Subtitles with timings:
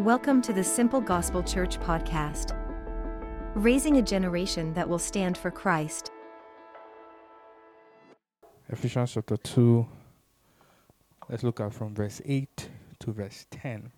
[0.00, 2.56] Welcome to the Simple Gospel Church podcast,
[3.54, 6.10] raising a generation that will stand for Christ.
[8.70, 9.86] Ephesians chapter 2,
[11.28, 13.92] let's look at from verse 8 to verse 10.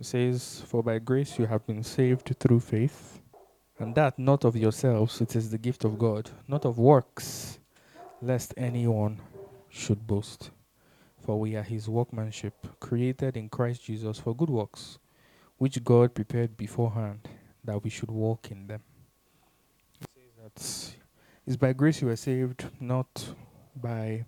[0.00, 3.22] It says, For by grace you have been saved through faith,
[3.78, 7.58] and that not of yourselves, it is the gift of God, not of works,
[8.20, 9.18] lest anyone
[9.70, 10.50] should boast.
[11.22, 14.98] For we are his workmanship, created in Christ Jesus for good works,
[15.62, 17.28] which God prepared beforehand
[17.62, 18.82] that we should walk in them.
[20.00, 20.96] It says that
[21.46, 23.28] it's by grace you are saved, not
[23.76, 24.24] by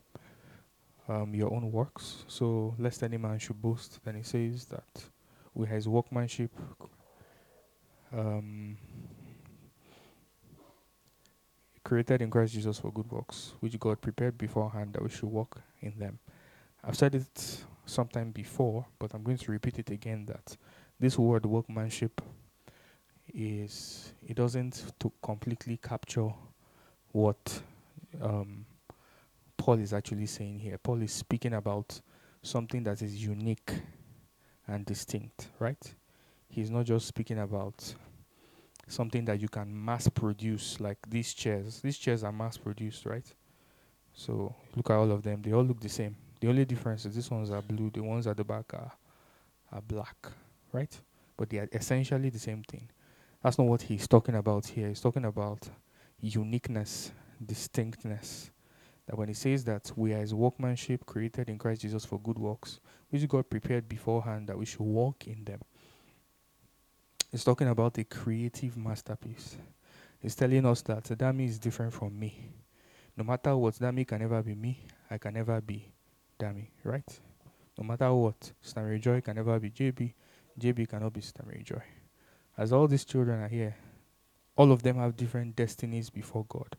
[1.09, 2.23] um, your own works.
[2.29, 3.99] So, lest any man should boast.
[4.05, 5.07] Then he says that
[5.55, 6.53] we are his workmanship.
[8.13, 8.77] Um,
[11.83, 15.61] created in Christ Jesus for good works, which God prepared beforehand that we should walk
[15.81, 16.21] in them.
[16.85, 20.57] I've said it sometime before, but I'm going to repeat it again that
[20.99, 22.21] this word workmanship
[23.33, 26.31] is it doesn't to completely capture
[27.13, 27.63] what
[28.23, 28.65] um,
[29.57, 30.79] Paul is actually saying here.
[30.79, 32.01] Paul is speaking about
[32.43, 33.73] something that is unique
[34.67, 35.95] and distinct, right?
[36.49, 37.95] He's not just speaking about
[38.87, 41.81] something that you can mass produce like these chairs.
[41.81, 43.27] These chairs are mass produced, right?
[44.13, 45.43] So look at all of them.
[45.43, 46.17] They all look the same.
[46.41, 48.93] The only difference is these ones are blue, the ones at the back are,
[49.73, 50.17] are black,
[50.75, 51.01] right?
[51.37, 52.91] But they are essentially the same thing.
[53.43, 54.89] That's not what he's talking about here.
[54.89, 55.69] He's talking about
[56.21, 57.13] uniqueness,
[57.45, 58.51] distinctness.
[59.07, 62.39] That when he says that we are his workmanship created in Christ Jesus for good
[62.39, 65.61] works, which God prepared beforehand that we should walk in them.
[67.31, 69.57] He's talking about a creative masterpiece.
[70.21, 72.51] He's telling us that Dami is different from me.
[73.17, 74.81] No matter what, Dami can never be me.
[75.11, 75.93] I can never be
[76.39, 77.21] Dami, right?
[77.77, 80.15] No matter what, Stanley Joy can never be JB.
[80.59, 81.83] JB cannot be Stanley Joy.
[82.57, 83.77] As all these children are here,
[84.57, 86.77] all of them have different destinies before God.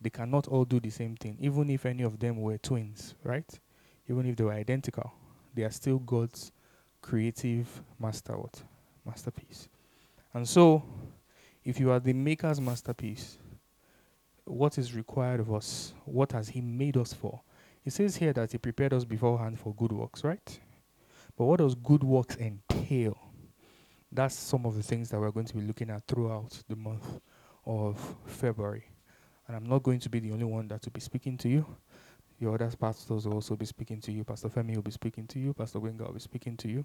[0.00, 3.48] They cannot all do the same thing, even if any of them were twins, right?
[4.08, 5.12] Even if they were identical,
[5.54, 6.52] they are still God's
[7.00, 8.62] creative master what?
[9.06, 9.68] masterpiece.
[10.34, 10.82] And so,
[11.64, 13.38] if you are the maker's masterpiece,
[14.44, 15.94] what is required of us?
[16.04, 17.40] What has He made us for?
[17.82, 20.60] He says here that He prepared us beforehand for good works, right?
[21.36, 23.16] But what does good works entail?
[24.12, 27.20] That's some of the things that we're going to be looking at throughout the month
[27.66, 28.84] of February.
[29.46, 31.66] And I'm not going to be the only one that will be speaking to you.
[32.38, 34.24] Your other pastors will also be speaking to you.
[34.24, 35.52] Pastor Femi will be speaking to you.
[35.52, 36.84] Pastor Wenga will be speaking to you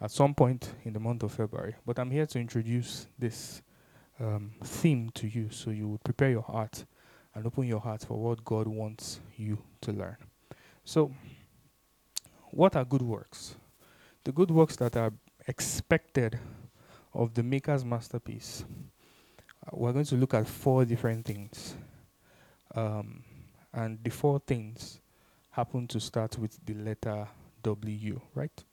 [0.00, 1.74] at some point in the month of February.
[1.84, 3.62] But I'm here to introduce this
[4.20, 6.84] um, theme to you so you would prepare your heart
[7.34, 10.16] and open your heart for what God wants you to learn.
[10.84, 11.12] So,
[12.50, 13.54] what are good works?
[14.24, 15.12] The good works that are
[15.46, 16.38] expected
[17.14, 18.64] of the maker's masterpiece.
[19.66, 21.74] Uh, we're going to look at four different things.
[22.74, 23.24] Um,
[23.72, 25.00] and the four things
[25.50, 27.26] happen to start with the letter
[27.62, 28.64] W, right?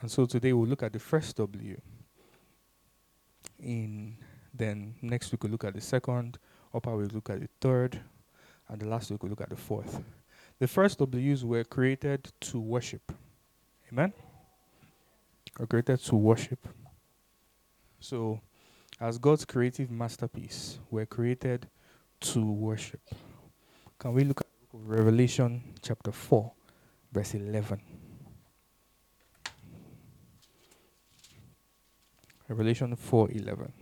[0.00, 1.80] And so today we'll look at the first W.
[3.60, 4.16] In
[4.54, 6.38] then next week we'll look at the second,
[6.74, 8.00] upper we'll look at the third,
[8.68, 10.02] and the last week we'll look at the fourth.
[10.62, 13.10] The first W's were created to worship.
[13.90, 14.12] Amen?
[15.58, 16.68] Are created to worship.
[17.98, 18.40] So,
[19.00, 21.66] as God's creative masterpiece, we're created
[22.20, 23.00] to worship.
[23.98, 26.52] Can we look at Revelation chapter 4,
[27.10, 27.80] verse 11?
[32.46, 33.81] Revelation 4:11.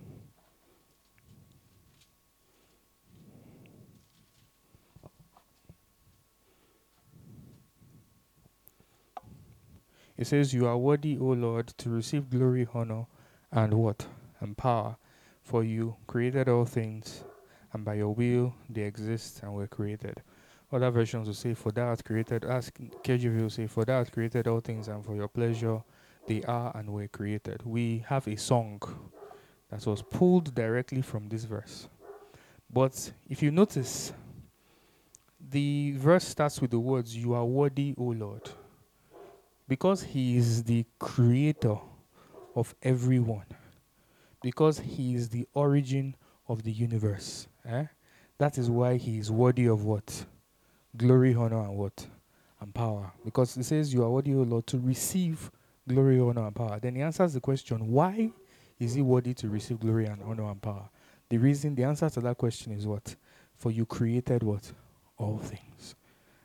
[10.21, 13.07] It says, You are worthy, O Lord, to receive glory, honor,
[13.51, 14.07] and what?
[14.41, 14.99] And power.
[15.43, 17.25] For you created all things,
[17.73, 20.23] and by your will they exist and were created.
[20.71, 24.61] Other versions will say, For thou created, as KJV will say, For thou created all
[24.61, 25.83] things, and for your pleasure
[26.27, 27.63] they are and were created.
[27.65, 28.83] We have a song
[29.71, 31.89] that was pulled directly from this verse.
[32.71, 34.13] But if you notice,
[35.41, 38.51] the verse starts with the words, You are worthy, O Lord.
[39.71, 41.77] Because He is the creator
[42.57, 43.47] of everyone,
[44.43, 46.17] because He is the origin
[46.49, 47.47] of the universe.
[47.65, 47.85] Eh?
[48.39, 50.25] That is why He is worthy of what?
[50.97, 52.05] Glory, honor, and what?
[52.61, 53.13] And power.
[53.25, 55.53] Because it says, You are worthy, O Lord, to receive
[55.89, 56.81] glory, honor, and power.
[56.81, 58.31] Then he answers the question, why
[58.81, 60.89] is he worthy to receive glory and honor and power?
[61.29, 63.15] The reason, the answer to that question is what?
[63.57, 64.73] For you created what?
[65.17, 65.95] All things.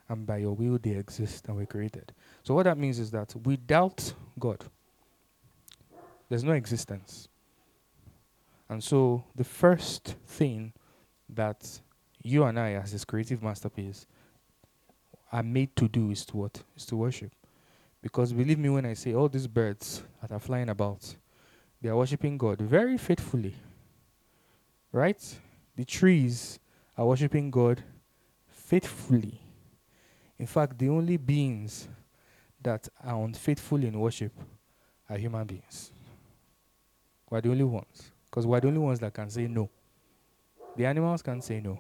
[0.08, 2.14] And by your will they exist and were created.
[2.44, 4.66] So what that means is that without God,
[6.30, 7.28] There's no existence.
[8.70, 10.74] And so the first thing
[11.30, 11.80] that
[12.24, 14.08] you and I, as this creative masterpiece,
[15.32, 16.64] are made to do is to what?
[16.76, 17.32] Is to worship.
[18.02, 21.16] Because believe me when I say all these birds that are flying about,
[21.82, 23.56] they are worshiping God very faithfully.
[24.92, 25.22] Right?
[25.76, 26.60] The trees
[26.98, 27.84] are worshiping God
[28.48, 29.42] faithfully.
[30.38, 31.88] In fact, the only beings
[32.62, 34.34] that are unfaithful in worship
[35.10, 35.92] are human beings.
[37.30, 38.12] We're the only ones.
[38.26, 39.70] Because we're the only ones that can say no.
[40.76, 41.80] The animals can say no.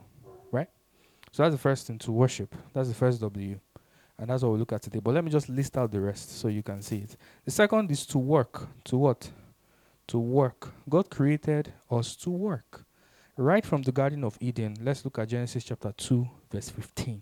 [0.51, 0.69] Right?
[1.31, 2.55] So that's the first thing to worship.
[2.73, 3.59] That's the first W.
[4.17, 4.99] And that's what we'll look at today.
[4.99, 7.17] But let me just list out the rest so you can see it.
[7.43, 8.67] The second is to work.
[8.85, 9.29] To what?
[10.07, 10.71] To work.
[10.87, 12.85] God created us to work.
[13.37, 17.21] Right from the Garden of Eden, let's look at Genesis chapter 2, verse 15.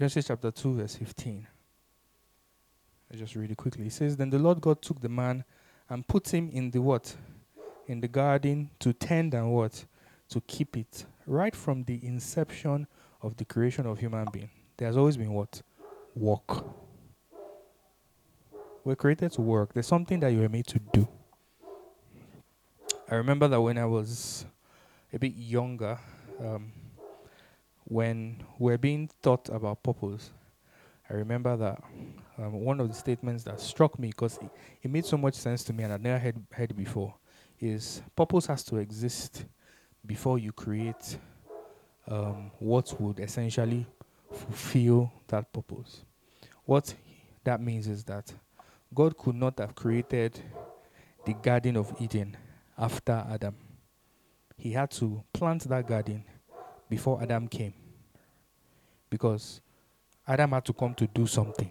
[0.00, 1.46] Genesis chapter 2, verse 15.
[3.12, 3.84] I just read it quickly.
[3.84, 5.44] It says, Then the Lord God took the man
[5.90, 7.14] and put him in the what?
[7.86, 9.84] In the garden to tend and what?
[10.30, 11.04] To keep it.
[11.26, 12.86] Right from the inception
[13.20, 14.48] of the creation of human being,
[14.78, 15.60] there has always been what?
[16.14, 16.64] Work.
[18.82, 19.74] We're created to work.
[19.74, 21.06] There's something that you were made to do.
[23.10, 24.46] I remember that when I was
[25.12, 25.98] a bit younger,
[26.42, 26.72] um,
[27.90, 30.30] when we're being taught about purpose,
[31.10, 31.82] I remember that
[32.38, 34.48] um, one of the statements that struck me because it,
[34.84, 37.12] it, made so much sense to me and I'd never heard, heard before
[37.58, 39.44] is purpose has to exist
[40.06, 41.18] before you create
[42.06, 43.84] um, what would essentially
[44.32, 46.04] fulfill that purpose.
[46.64, 46.94] What
[47.42, 48.32] that means is that
[48.94, 50.40] God could not have created
[51.26, 52.36] the Garden of Eden
[52.78, 53.56] after Adam.
[54.56, 56.22] He had to plant that garden
[56.88, 57.74] before Adam came.
[59.10, 59.60] Because
[60.26, 61.70] Adam had to come to do something.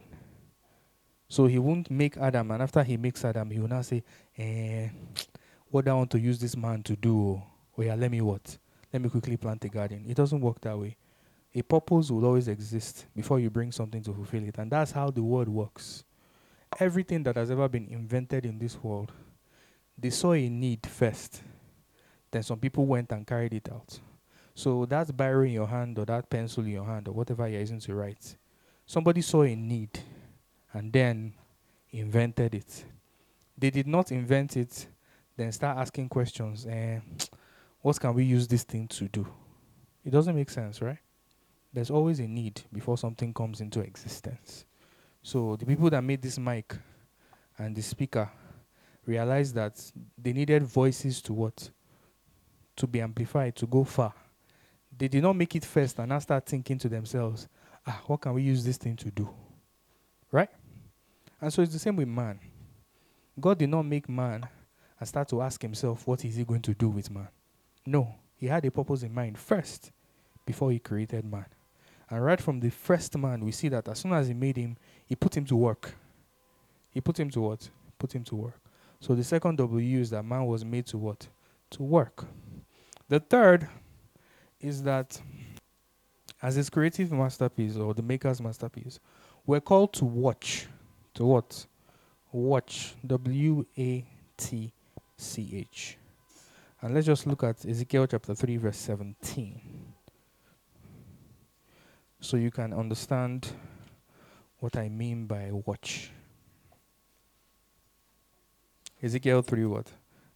[1.28, 4.04] So he won't make Adam, and after he makes Adam, he will now say,
[4.38, 4.90] eh,
[5.70, 7.42] What do I want to use this man to do?
[7.78, 8.58] Oh, yeah, let me what?
[8.92, 10.06] Let me quickly plant a garden.
[10.08, 10.98] It doesn't work that way.
[11.54, 14.58] A purpose will always exist before you bring something to fulfill it.
[14.58, 16.04] And that's how the world works.
[16.80, 19.12] Everything that has ever been invented in this world,
[19.98, 21.42] they saw a need first.
[22.32, 24.00] Then some people went and carried it out.
[24.60, 27.62] So that biro in your hand or that pencil in your hand or whatever you're
[27.62, 28.36] using to write,
[28.86, 29.98] somebody saw a need
[30.74, 31.34] and then
[31.92, 32.84] invented it.
[33.58, 34.88] They did not invent it,
[35.38, 36.66] then start asking questions.
[36.66, 37.00] Eh,
[37.80, 39.26] what can we use this thing to do?
[40.04, 41.00] It doesn't make sense, right?
[41.72, 44.66] There's always a need before something comes into existence.
[45.24, 46.76] So the people that made this mic
[47.58, 48.30] and the speaker
[49.06, 49.82] realized that
[50.22, 51.70] they needed voices to what?
[52.76, 54.14] To be amplified, to go far
[55.00, 57.48] they did not make it first and now start thinking to themselves,
[57.88, 59.30] ah, what can we use this thing to do?
[60.32, 60.50] Right?
[61.42, 62.40] And so it's the same with man.
[63.40, 64.48] God did not make man
[65.00, 67.30] and start to ask himself, what is he going to do with man?
[67.86, 69.92] No, he had a purpose in mind first
[70.46, 71.46] before he created man.
[72.10, 74.76] And right from the first man, we see that as soon as he made him,
[75.06, 75.96] he put him to work.
[76.90, 77.70] He put him to what?
[77.98, 78.60] Put him to work.
[79.00, 81.28] So the second W is that man was made to what?
[81.72, 82.26] To work.
[83.08, 83.70] The third
[84.60, 85.20] is that
[86.42, 89.00] as his creative masterpiece or the maker's masterpiece,
[89.46, 90.68] we're called to watch.
[91.16, 91.66] To what?
[92.32, 92.96] Watch.
[93.06, 94.06] W A
[94.38, 94.72] T
[95.18, 95.98] C H.
[96.82, 99.62] And let's just look at Ezekiel chapter 3, verse 17.
[102.22, 103.50] So you can understand
[104.60, 106.12] what I mean by watch.
[109.02, 109.88] Ezekiel 3, what?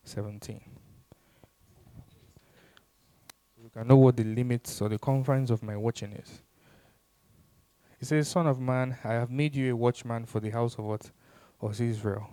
[0.03, 0.82] 17
[3.73, 6.41] can know what the limits or the confines of my watching is.
[7.99, 10.85] He says, Son of man, I have made you a watchman for the house of
[10.85, 11.09] what?
[11.61, 12.29] Of Israel.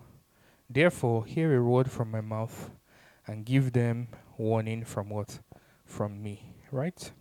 [0.69, 2.71] Therefore, hear a word from my mouth
[3.27, 5.39] and give them warning from what?
[5.85, 6.55] From me.
[6.73, 7.13] Right?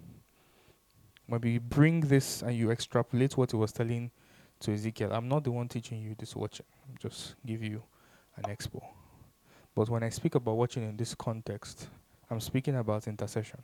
[1.28, 4.12] When we bring this and you extrapolate what he was telling
[4.62, 6.66] to Ezekiel, I'm not the one teaching you this watching.
[6.88, 7.84] I'm just give you
[8.36, 8.84] an expo.
[9.76, 11.88] But when I speak about watching in this context,
[12.30, 13.62] I'm speaking about intercession.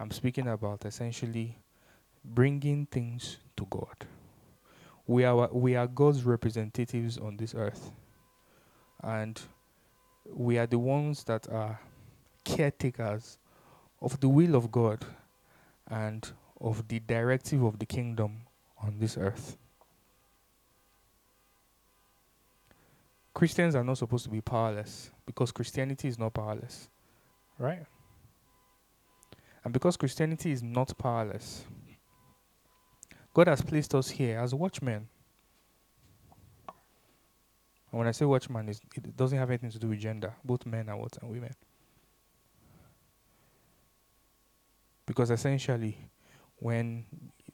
[0.00, 1.58] I'm speaking about essentially
[2.24, 4.06] bringing things to God.
[5.06, 7.90] We are, we are God's representatives on this earth.
[9.02, 9.40] And
[10.30, 11.80] we are the ones that are
[12.44, 13.38] caretakers
[14.00, 15.04] of the will of God
[15.88, 18.42] and of the directive of the kingdom
[18.82, 19.56] on this earth.
[23.34, 26.88] Christians are not supposed to be powerless because Christianity is not powerless,
[27.58, 27.86] right?
[29.68, 31.62] And because Christianity is not powerless,
[33.34, 35.06] God has placed us here as watchmen.
[36.66, 40.32] And when I say watchman, it doesn't have anything to do with gender.
[40.42, 41.54] Both men are what and women.
[45.04, 45.98] Because essentially,
[46.60, 47.04] when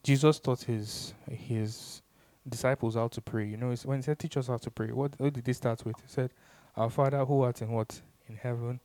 [0.04, 2.00] Jesus taught his his
[2.48, 5.18] disciples how to pray, you know, when he said, "Teach us how to pray," what,
[5.18, 5.96] what did he start with?
[5.96, 6.30] He said,
[6.76, 8.78] "Our Father who art in what in heaven,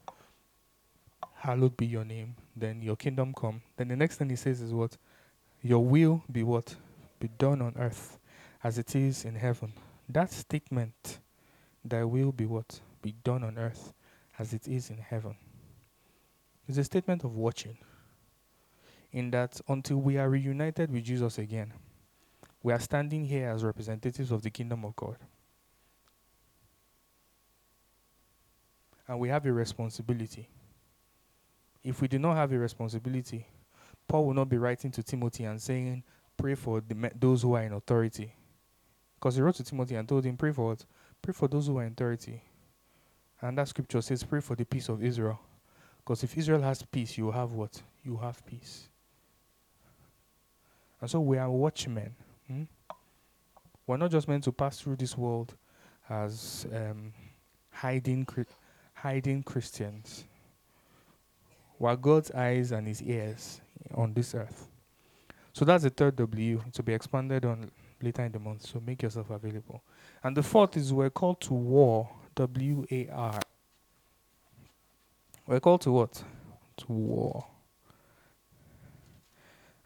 [1.35, 2.35] hallowed be your name.
[2.59, 4.97] Then your kingdom come." Then the next thing he says is what,
[5.61, 6.75] "Your will be what
[7.19, 8.19] be done on earth,
[8.63, 9.73] as it is in heaven."
[10.07, 11.19] That statement,
[11.83, 13.93] "Thy will be what be done on earth,
[14.37, 15.37] as it is in heaven,"
[16.67, 17.77] is a statement of watching
[19.11, 21.73] in that until we are reunited with Jesus again,
[22.61, 25.17] we are standing here as representatives of the kingdom of God.
[29.07, 30.47] And we have a responsibility.
[31.89, 33.47] If we do not have a responsibility,
[34.07, 36.03] Paul will not be writing to Timothy and saying,
[36.37, 38.31] Pray for the, those who are in authority.
[39.15, 40.85] Because he wrote to Timothy and told him, Pray for what?
[41.19, 42.43] Pray for those who are in authority.
[43.41, 45.39] And that scripture says, Pray for the peace of Israel.
[45.97, 47.81] Because if Israel has peace, you have what?
[48.03, 48.87] You have peace.
[51.01, 52.15] And so we are watchmen.
[52.47, 52.63] Hmm?
[53.87, 55.55] We're not just meant to pass through this world
[56.07, 57.13] as um,
[57.71, 58.27] hiding,
[58.93, 60.25] hiding Christians.
[61.79, 63.61] We're God's eyes and His ears
[63.95, 64.67] on this earth.
[65.53, 67.71] So that's the third W to be expanded on
[68.01, 68.67] later in the month.
[68.67, 69.81] So make yourself available.
[70.23, 72.09] And the fourth is we're called to war.
[72.35, 73.39] W A R.
[75.47, 76.23] We're called to what?
[76.77, 77.45] To war.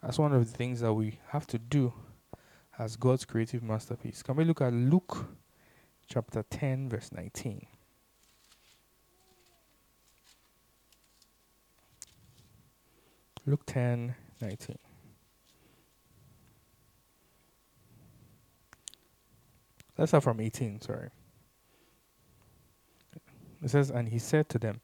[0.02, 1.92] That's one of the things that we have to do
[2.78, 4.22] as God's creative masterpiece.
[4.22, 5.26] Can we look at Luke
[6.06, 7.66] chapter 10, verse 19?
[13.46, 14.78] Luke 10, 19.
[19.98, 21.10] Let's start from 18, sorry.
[23.62, 24.80] It says, And he said to them,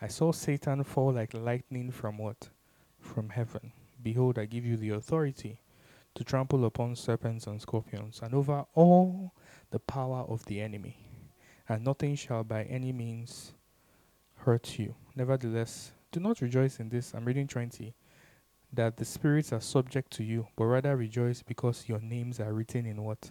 [0.00, 2.50] I saw Satan fall like lightning from what?
[2.98, 3.72] From heaven.
[4.02, 5.58] Behold, I give you the authority
[6.14, 9.32] to trample upon serpents and scorpions, and over all
[9.70, 10.98] the power of the enemy,
[11.68, 13.52] and nothing shall by any means
[14.36, 14.94] hurt you.
[15.16, 17.14] Nevertheless, do not rejoice in this.
[17.14, 17.94] I'm reading 20.
[18.72, 22.86] That the spirits are subject to you, but rather rejoice because your names are written
[22.86, 23.30] in what?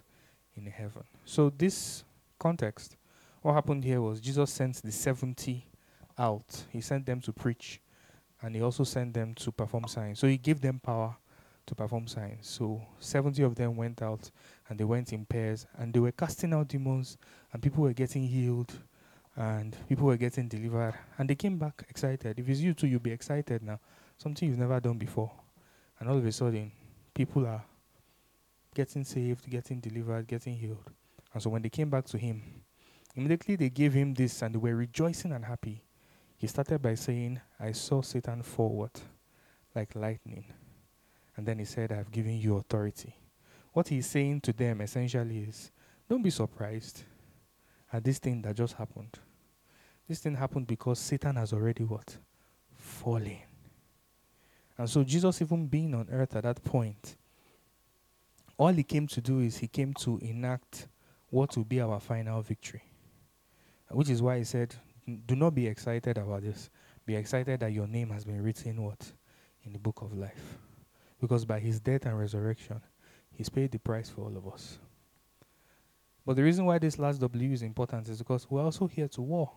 [0.54, 1.02] In heaven.
[1.24, 2.04] So, this
[2.38, 2.96] context,
[3.40, 5.66] what happened here was Jesus sent the 70
[6.18, 6.64] out.
[6.70, 7.80] He sent them to preach
[8.42, 10.18] and he also sent them to perform signs.
[10.18, 11.16] So he gave them power
[11.66, 12.48] to perform signs.
[12.48, 14.30] So 70 of them went out
[14.68, 17.16] and they went in pairs and they were casting out demons
[17.52, 18.72] and people were getting healed
[19.36, 22.38] and people were getting delivered and they came back excited.
[22.38, 23.78] If it's you too, you'll be excited now.
[24.18, 25.32] Something you've never done before.
[25.98, 26.72] And all of a sudden,
[27.14, 27.64] people are
[28.74, 30.90] getting saved, getting delivered, getting healed.
[31.32, 32.42] And so when they came back to him,
[33.14, 35.82] immediately they gave him this and they were rejoicing and happy.
[36.36, 38.90] He started by saying, I saw Satan forward
[39.74, 40.44] like lightning.
[41.36, 43.14] And then he said, I've given you authority.
[43.72, 45.70] What he's saying to them essentially is,
[46.08, 47.04] don't be surprised
[47.92, 49.18] at this thing that just happened.
[50.08, 52.16] This thing happened because Satan has already what?
[52.74, 53.38] Fallen.
[54.78, 57.16] And so Jesus, even being on earth at that point,
[58.56, 60.88] all he came to do is he came to enact
[61.30, 62.82] what will be our final victory.
[63.90, 64.74] Which is why he said,
[65.26, 66.70] do not be excited about this.
[67.04, 69.12] Be excited that your name has been written what?
[69.64, 70.58] In the book of life.
[71.20, 72.80] Because by his death and resurrection,
[73.32, 74.78] he's paid the price for all of us.
[76.24, 79.22] But the reason why this last W is important is because we're also here to
[79.22, 79.50] war.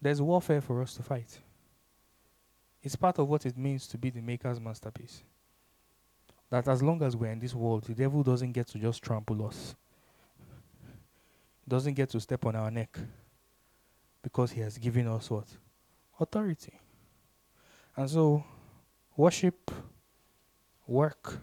[0.00, 1.38] There's warfare for us to fight.
[2.82, 5.22] It's part of what it means to be the maker's masterpiece.
[6.50, 9.46] That as long as we're in this world, the devil doesn't get to just trample
[9.46, 9.74] us.
[11.66, 12.98] Doesn't get to step on our neck
[14.22, 15.46] because He has given us what?
[16.18, 16.78] Authority.
[17.96, 18.44] And so,
[19.16, 19.70] worship,
[20.86, 21.38] work,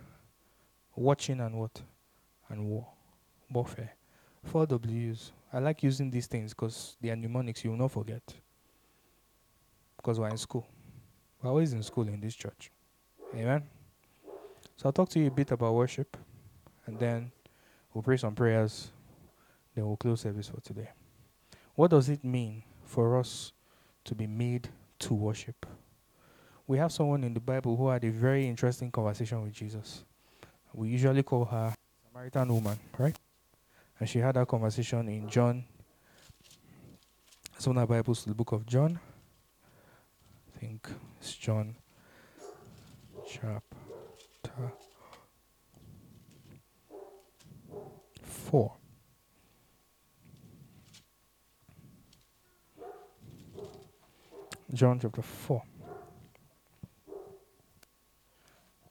[0.95, 1.81] watching, and what?
[2.49, 2.87] And war.
[3.49, 3.95] Warfare.
[4.43, 5.31] Four W's.
[5.51, 8.21] I like using these things because they are mnemonics you will not forget.
[9.97, 10.67] Because we're in school.
[11.41, 12.71] We're always in school in this church.
[13.35, 13.63] Amen.
[14.77, 16.17] So I'll talk to you a bit about worship
[16.85, 17.31] and then
[17.93, 18.91] we'll pray some prayers.
[19.75, 20.89] Then we'll close service for today.
[21.75, 23.53] What does it mean for us
[24.09, 24.67] to be made
[24.97, 25.65] to worship.
[26.67, 30.03] We have someone in the Bible who had a very interesting conversation with Jesus.
[30.73, 31.73] We usually call her
[32.07, 33.15] Samaritan woman, right?
[33.99, 35.63] And she had that conversation in John.
[37.57, 38.99] Some of our Bibles, the book of John.
[40.55, 40.89] I think
[41.33, 41.75] John
[43.27, 44.73] chapter
[48.23, 48.73] 4.
[54.73, 55.63] John chapter 4.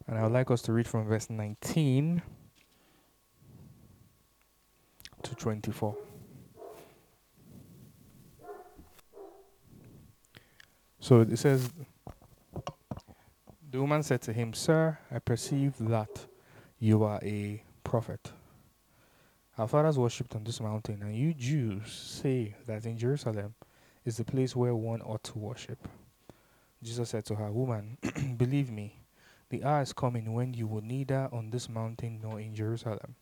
[0.07, 2.21] And I would like us to read from verse 19
[5.21, 5.95] to 24.
[10.99, 11.71] So it says,
[13.71, 16.25] the woman said to him, Sir, I perceive that
[16.79, 18.31] you are a prophet.
[19.59, 23.53] Our fathers worshipped on this mountain, and you Jews say that in Jerusalem
[24.05, 25.87] is the place where one ought to worship.
[26.81, 27.99] Jesus said to her, Woman,
[28.37, 28.95] believe me,
[29.49, 33.15] the hour is coming when you will neither on this mountain nor in Jerusalem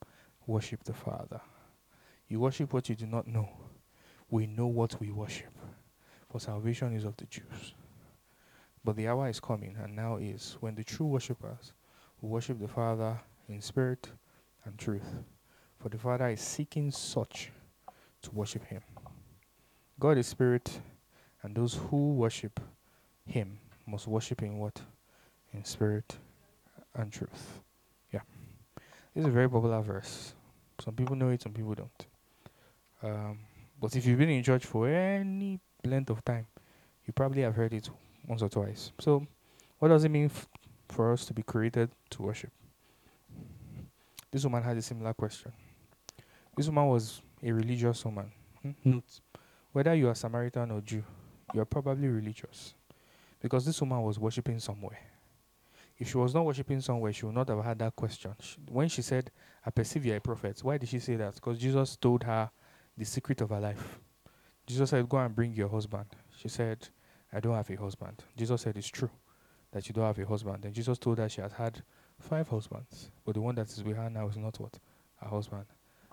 [0.45, 1.41] worship the Father.
[2.29, 3.49] You worship what you do not know.
[4.29, 5.57] We know what we worship,
[6.29, 7.73] for salvation is of the Jews.
[8.87, 11.73] But the hour is coming, and now is, when the true worshippers
[12.21, 14.09] will worship the Father in spirit
[14.63, 15.03] and truth
[15.77, 17.51] for the Father is seeking such
[18.21, 18.81] to worship Him.
[19.99, 20.79] God is spirit,
[21.43, 22.61] and those who worship
[23.25, 24.79] Him must worship in what?
[25.51, 26.17] In spirit
[26.95, 27.59] and truth.
[28.13, 28.21] Yeah.
[29.13, 30.33] This is a very popular verse.
[30.79, 32.05] Some people know it, some people don't.
[33.03, 33.39] Um,
[33.81, 36.47] but if you've been in church for any length of time,
[37.05, 37.89] you probably have heard it
[38.27, 38.91] once or twice.
[38.99, 39.25] So,
[39.79, 40.47] what does it mean f-
[40.89, 42.51] for us to be created to worship?
[44.31, 45.51] This woman had a similar question.
[46.55, 48.31] This woman was a religious woman.
[48.61, 48.71] Hmm?
[48.83, 49.21] Note,
[49.71, 51.03] whether you are Samaritan or Jew,
[51.53, 52.73] you are probably religious.
[53.39, 54.99] Because this woman was worshipping somewhere.
[55.99, 58.35] If she was not worshipping somewhere, she would not have had that question.
[58.41, 59.31] She, when she said,
[59.65, 61.35] I perceive you are a prophet, why did she say that?
[61.35, 62.49] Because Jesus told her
[62.97, 63.99] the secret of her life.
[64.65, 66.05] Jesus said, Go and bring your husband.
[66.37, 66.89] She said,
[67.31, 68.23] I don't have a husband.
[68.35, 69.09] Jesus said, It's true
[69.71, 70.65] that you don't have a husband.
[70.65, 71.81] And Jesus told her she has had
[72.19, 74.79] five husbands, but the one that is with her now is not what?
[75.21, 75.65] Her husband.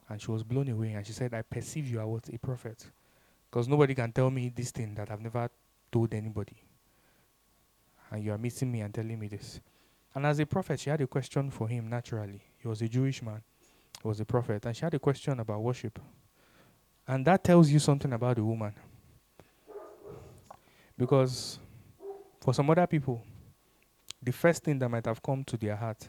[0.09, 2.29] And she was blown away and she said, I perceive you are what?
[2.29, 2.85] A prophet.
[3.51, 5.49] Because nobody can tell me this thing that I've never
[5.91, 6.57] told anybody.
[8.11, 9.61] And you are meeting me and telling me this.
[10.15, 12.43] And as a prophet, she had a question for him naturally.
[12.59, 13.43] He was a Jewish man,
[14.03, 15.99] he was a prophet, and she had a question about worship.
[17.07, 18.75] And that tells you something about the woman.
[21.05, 21.59] Because
[22.41, 23.23] for some other people,
[24.23, 26.09] the first thing that might have come to their heart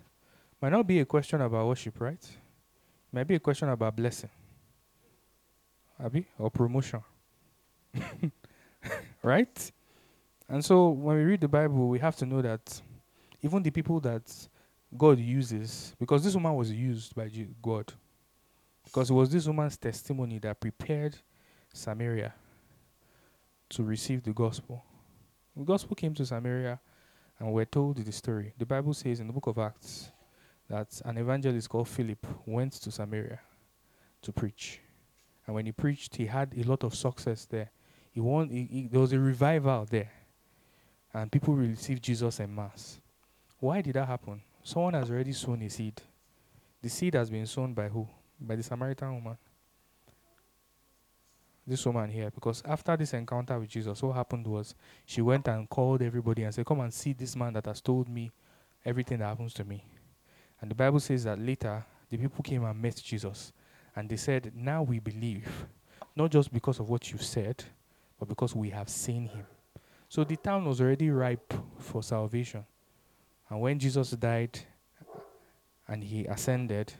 [0.62, 2.26] might not be a question about worship, right?
[3.12, 4.30] Maybe a question about blessing.
[6.02, 6.26] Abi?
[6.40, 7.04] Or promotion.
[9.22, 9.72] right?
[10.48, 12.82] And so when we read the Bible, we have to know that
[13.42, 14.48] even the people that
[14.98, 17.30] God uses, because this woman was used by
[17.62, 17.92] God,
[18.86, 21.18] because it was this woman's testimony that prepared
[21.74, 22.34] Samaria
[23.70, 24.84] to receive the gospel.
[25.56, 26.80] The gospel came to Samaria
[27.40, 28.54] and we're told the story.
[28.58, 30.12] The Bible says in the book of Acts
[30.70, 33.40] that an evangelist called Philip went to Samaria
[34.22, 34.82] to preach.
[35.46, 37.70] And when he preached, he had a lot of success there.
[38.12, 40.12] He won, he, he, there was a revival there.
[41.14, 43.00] And people received Jesus en mass.
[43.60, 44.42] Why did that happen?
[44.64, 46.02] Someone has already sown a seed.
[46.82, 48.08] The seed has been sown by who?
[48.40, 49.38] By the Samaritan woman.
[51.68, 52.30] This woman here.
[52.30, 54.76] Because after this encounter with Jesus, what happened was
[55.06, 58.08] she went and called everybody and said, Come and see this man that has told
[58.08, 58.32] me
[58.86, 59.84] everything that happens to me.
[60.62, 63.52] And the Bible says that later the people came and met Jesus
[63.96, 65.48] and they said, Now we believe,
[66.16, 67.64] not just because of what you said,
[68.20, 69.46] but because we have seen him.
[70.08, 72.66] So the town was already ripe for salvation.
[73.50, 74.60] And when Jesus died
[75.88, 76.94] and he ascended,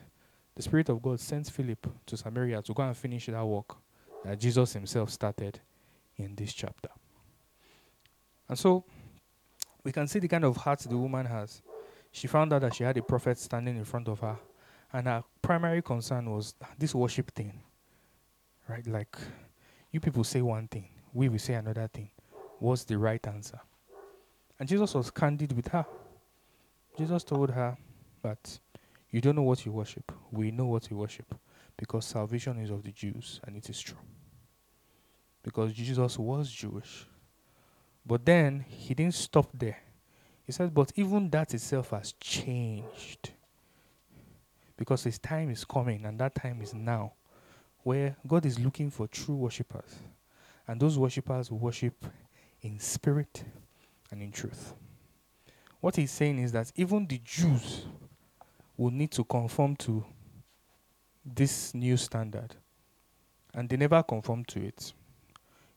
[0.54, 3.76] the Spirit of God sent Philip to Samaria to go and finish that work
[4.26, 5.60] that Jesus himself started
[6.16, 6.90] in this chapter.
[8.48, 8.84] And so
[9.84, 11.62] we can see the kind of heart the woman has
[12.16, 14.38] she found out that she had a prophet standing in front of her,
[14.90, 17.60] and her primary concern was this worship thing.
[18.66, 18.86] Right?
[18.86, 19.18] Like,
[19.92, 22.08] you people say one thing, we will say another thing.
[22.58, 23.60] What's the right answer?
[24.58, 25.84] And Jesus was candid with her.
[26.96, 27.76] Jesus told her
[28.22, 28.60] that
[29.10, 30.10] you don't know what you worship.
[30.32, 31.34] We know what you worship
[31.76, 33.98] because salvation is of the Jews, and it is true.
[35.46, 37.06] Because Jesus was Jewish.
[38.04, 39.78] But then he didn't stop there.
[40.44, 43.30] He says, but even that itself has changed.
[44.76, 47.12] Because his time is coming, and that time is now,
[47.84, 49.94] where God is looking for true worshippers.
[50.66, 52.04] And those worshippers worship
[52.62, 53.44] in spirit
[54.10, 54.74] and in truth.
[55.80, 57.86] What he's saying is that even the Jews
[58.76, 60.04] will need to conform to
[61.24, 62.56] this new standard.
[63.54, 64.92] And they never conform to it.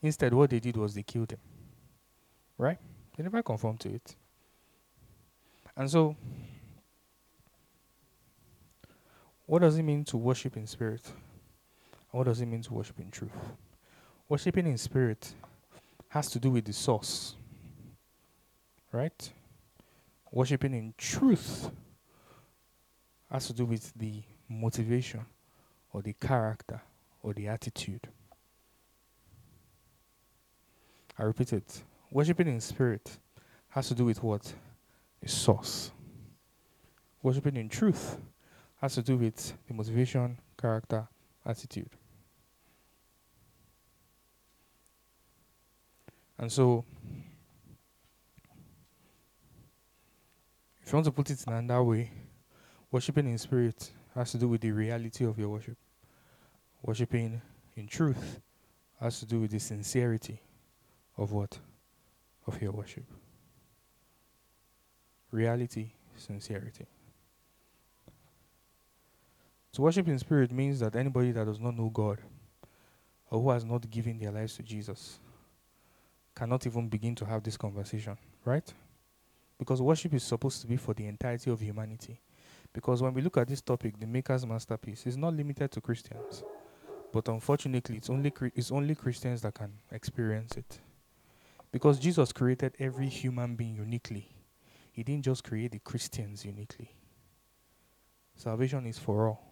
[0.01, 1.39] Instead, what they did was they killed him.
[2.57, 2.77] Right?
[3.15, 4.15] They never conformed to it.
[5.75, 6.15] And so,
[9.45, 11.12] what does it mean to worship in spirit?
[12.12, 13.31] what does it mean to worship in truth?
[14.27, 15.33] Worshipping in spirit
[16.09, 17.35] has to do with the source.
[18.91, 19.31] right?
[20.31, 21.69] Worshipping in truth
[23.31, 25.25] has to do with the motivation
[25.93, 26.81] or the character
[27.21, 28.07] or the attitude.
[31.19, 31.84] I repeat it.
[32.12, 33.17] Worshipping in spirit
[33.69, 34.53] has to do with what?
[35.21, 35.91] The source.
[37.21, 38.17] Worshipping in truth
[38.79, 41.05] has to do with the motivation, character,
[41.45, 41.89] attitude.
[46.38, 46.86] And so,
[50.82, 52.12] if you want to put it in another way,
[52.91, 55.77] worshipping in spirit has to do with the reality of your worship.
[56.82, 57.41] Worshipping
[57.75, 58.39] in truth
[59.01, 60.39] has to do with the sincerity
[61.19, 61.60] of what?
[62.47, 63.03] Of your worship.
[65.32, 66.86] Reality, sincerity.
[69.73, 72.19] To worship in spirit means that anybody that does not know God
[73.29, 75.19] or who has not given their lives to Jesus
[76.36, 78.73] cannot even begin to have this conversation, right?
[79.60, 82.19] Because worship is supposed to be for the entirety of humanity.
[82.73, 86.43] Because when we look at this topic, the Maker's masterpiece is not limited to Christians,
[87.12, 90.79] but unfortunately, it's only it's only Christians that can experience it.
[91.71, 94.29] Because Jesus created every human being uniquely,
[94.91, 96.91] He didn't just create the Christians uniquely.
[98.36, 99.45] Salvation is for all.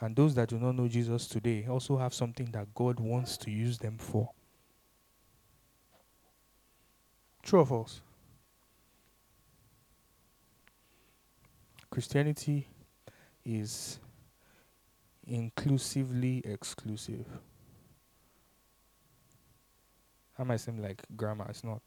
[0.00, 3.50] And those that do not know Jesus today also have something that God wants to
[3.50, 4.30] use them for.
[7.42, 8.00] True or false?
[11.90, 12.68] Christianity
[13.44, 13.98] is
[15.26, 17.26] inclusively exclusive.
[20.40, 21.82] That might seem like grammar, it's not.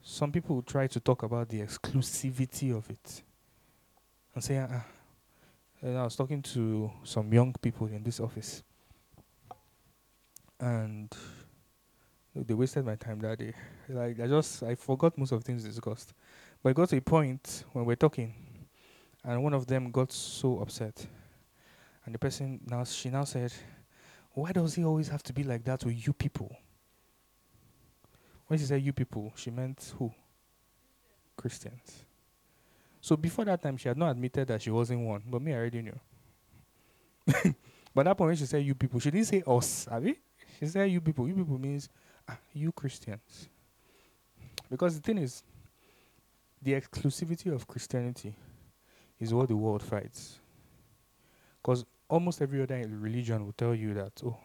[0.00, 3.22] Some people try to talk about the exclusivity of it
[4.32, 4.68] and say, uh,
[5.82, 8.62] and I was talking to some young people in this office,
[10.60, 11.12] and
[12.32, 13.54] they wasted my time that day.
[13.88, 16.14] Like I just I forgot most of the things discussed,
[16.62, 18.32] but it got to a point when we're talking,
[19.24, 21.04] and one of them got so upset,
[22.04, 23.52] and the person now she now said,
[24.38, 26.56] "Why does he always have to be like that with you people?"
[28.46, 30.12] When she said "you people," she meant who?
[31.36, 32.04] Christians.
[33.00, 35.56] So before that time, she had not admitted that she wasn't one, but me I
[35.56, 36.00] already knew.
[37.94, 40.14] but that point when she said "you people," she didn't say us, have you?
[40.60, 41.88] She said "you people." You people means
[42.28, 43.48] ah, you Christians.
[44.70, 45.42] Because the thing is,
[46.62, 48.34] the exclusivity of Christianity
[49.18, 50.38] is what the world fights.
[51.60, 54.36] Because almost every other religion will tell you that, oh,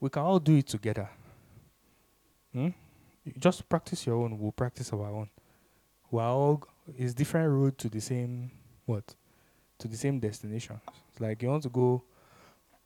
[0.00, 1.08] we can all do it together.
[2.52, 2.68] Hmm?
[3.38, 5.28] just practice your own, we'll practice our own.
[6.10, 6.62] We're all
[6.96, 8.50] it's different road to the same
[8.84, 9.14] what?
[9.78, 10.80] To the same destination.
[11.10, 12.02] It's like you want to go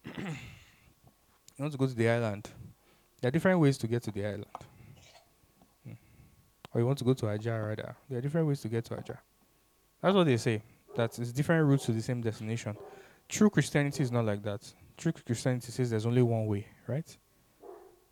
[0.16, 0.24] you
[1.58, 2.48] want to go to the island.
[3.20, 4.46] There are different ways to get to the island.
[5.84, 5.92] Hmm.
[6.72, 7.96] Or you want to go to Ajah rather.
[8.08, 9.18] There are different ways to get to Ajah.
[10.00, 10.62] That's what they say.
[10.96, 12.76] That it's different routes to the same destination.
[13.28, 14.60] True Christianity is not like that.
[14.96, 17.16] True Christianity says there's only one way, right?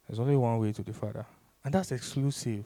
[0.07, 1.26] There's only one way to the Father.
[1.64, 2.64] And that's exclusive.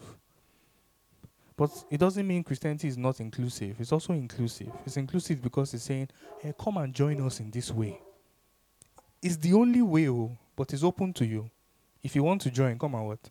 [1.57, 3.77] But it doesn't mean Christianity is not inclusive.
[3.79, 4.73] It's also inclusive.
[4.85, 6.09] It's inclusive because it's saying,
[6.41, 8.01] hey, come and join us in this way.
[9.23, 11.51] It's the only way, oh, but it's open to you.
[12.03, 13.31] If you want to join, come and what?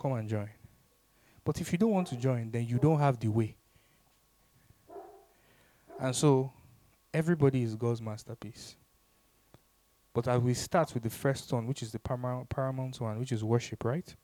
[0.00, 0.48] Come and join.
[1.44, 3.56] But if you don't want to join, then you don't have the way.
[5.98, 6.52] And so,
[7.12, 8.76] everybody is God's masterpiece.
[10.12, 13.32] But as we start with the first one, which is the paramount, paramount one, which
[13.32, 14.14] is worship, right?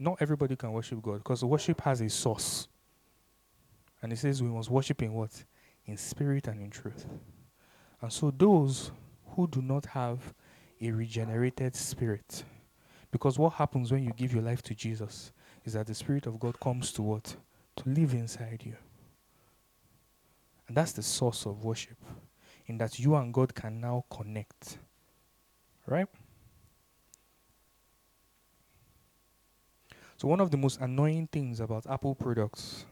[0.00, 2.68] not everybody can worship God because worship has a source.
[4.02, 5.44] And it says we must worship in what?
[5.84, 7.06] In spirit and in truth.
[8.00, 8.90] And so those
[9.36, 10.32] who do not have
[10.80, 12.44] a regenerated spirit,
[13.10, 15.32] because what happens when you give your life to Jesus
[15.66, 17.36] is that the Spirit of God comes to what?
[17.76, 18.76] To live inside you.
[20.70, 21.96] And that's the source of worship,
[22.66, 24.78] in that you and God can now connect.
[25.84, 26.06] Right?
[30.16, 32.86] So, one of the most annoying things about Apple products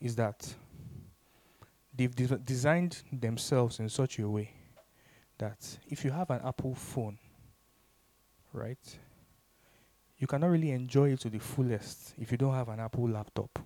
[0.00, 0.52] is that
[1.96, 4.50] they've de- designed themselves in such a way
[5.38, 7.20] that if you have an Apple phone,
[8.52, 8.98] right,
[10.18, 13.60] you cannot really enjoy it to the fullest if you don't have an Apple laptop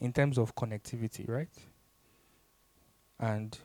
[0.00, 1.48] in terms of connectivity, right?
[3.18, 3.56] And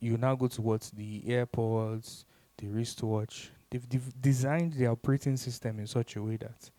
[0.00, 2.24] you now go towards the AirPods,
[2.58, 6.70] the wristwatch, they've, they've designed their operating system in such a way that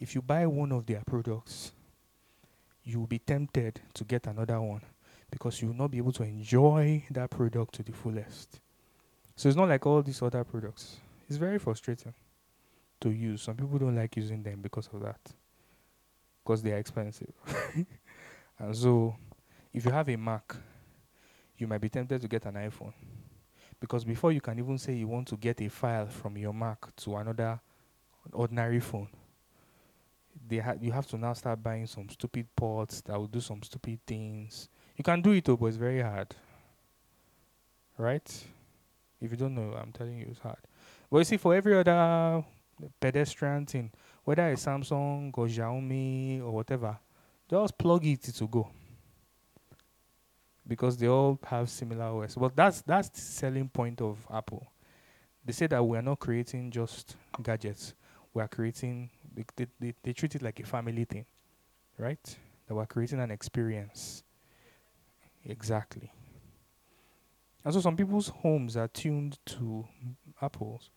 [0.00, 1.72] if you buy one of their products,
[2.84, 4.82] you will be tempted to get another one
[5.30, 8.60] because you will not be able to enjoy that product to the fullest.
[9.36, 10.96] So it's not like all these other products.
[11.28, 12.14] It's very frustrating.
[13.00, 13.42] to use.
[13.42, 15.20] Some people don't like using them because of that.
[16.44, 17.32] Because they are expensive.
[18.58, 19.16] and so
[19.72, 20.56] if you have a Mac,
[21.58, 22.92] you might be tempted to get an iPhone.
[23.78, 26.94] Because before you can even say you want to get a file from your Mac
[26.96, 27.60] to another
[28.32, 29.08] ordinary phone,
[30.48, 33.62] they ha- you have to now start buying some stupid ports that will do some
[33.62, 34.68] stupid things.
[34.96, 36.34] You can do it, though, but it's very hard.
[37.98, 38.44] Right?
[39.20, 40.58] If you don't know, I'm telling you, it's hard.
[41.10, 42.44] But you see, for every other
[43.00, 43.90] pedestrian thing,
[44.24, 46.98] whether it's Samsung or Xiaomi or whatever,
[47.48, 48.68] just plug it to go.
[50.66, 52.34] Because they all have similar OS.
[52.34, 54.66] But that's that's the selling point of Apple.
[55.44, 57.94] They say that we are not creating just gadgets.
[58.34, 61.24] We are creating they, they, they, they treat it like a family thing.
[61.98, 62.36] Right?
[62.66, 64.24] That we're creating an experience.
[65.44, 66.12] Exactly.
[67.64, 69.86] And so some people's homes are tuned to
[70.42, 70.90] Apples.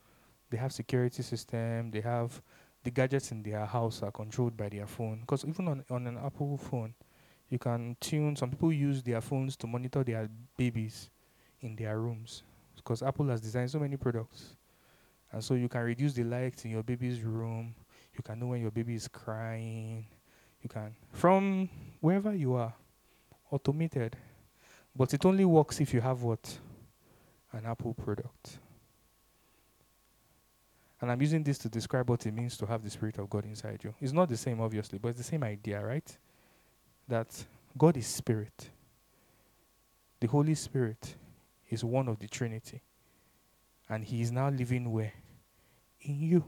[0.49, 1.91] They have security system.
[1.91, 2.41] They have
[2.83, 5.21] the gadgets in their house are controlled by their phone.
[5.21, 6.93] Because even on on an Apple phone,
[7.49, 8.35] you can tune.
[8.35, 11.09] Some people use their phones to monitor their babies
[11.61, 12.43] in their rooms.
[12.75, 14.55] Because Apple has designed so many products,
[15.31, 17.75] and so you can reduce the lights in your baby's room.
[18.15, 20.05] You can know when your baby is crying.
[20.61, 22.73] You can from wherever you are,
[23.51, 24.15] automated.
[24.95, 26.59] But it only works if you have what?
[27.51, 28.59] An Apple product.
[31.01, 33.45] And I'm using this to describe what it means to have the Spirit of God
[33.45, 33.93] inside you.
[34.01, 36.17] It's not the same, obviously, but it's the same idea, right?
[37.07, 37.27] That
[37.77, 38.69] God is Spirit.
[40.19, 41.15] The Holy Spirit
[41.69, 42.81] is one of the Trinity.
[43.87, 45.13] And He is now living where?
[46.01, 46.43] In you.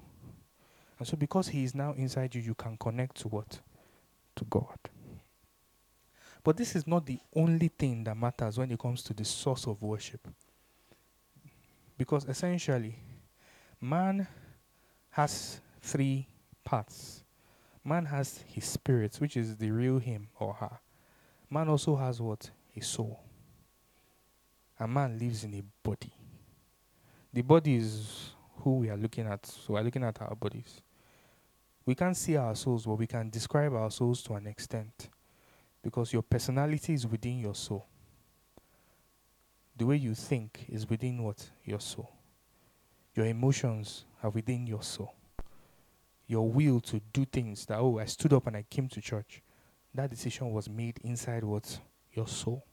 [1.00, 3.60] And so, because He is now inside you, you can connect to what?
[4.36, 4.78] To God.
[6.44, 9.66] But this is not the only thing that matters when it comes to the source
[9.66, 10.28] of worship.
[11.98, 12.96] Because essentially,
[13.80, 14.28] man
[15.12, 16.28] has three
[16.63, 17.24] parts.
[17.84, 20.80] Man has his spirit, which is the real him or her.
[21.50, 22.50] Man also has what?
[22.76, 23.19] A soul.
[24.80, 26.13] A man lives in a body.
[27.34, 29.45] The body is who we are looking at.
[29.45, 30.82] So we're looking at our bodies.
[31.86, 35.10] We can't see our souls, but we can describe our souls to an extent.
[35.84, 37.86] Because your personality is within your soul.
[39.76, 41.50] The way you think is within what?
[41.65, 42.21] Your soul.
[43.13, 45.13] Your emotions are within your soul.
[46.28, 49.41] Your will to do things that, oh, I stood up and I came to church.
[49.93, 51.80] That decision was made inside what?
[52.13, 52.65] Your soul.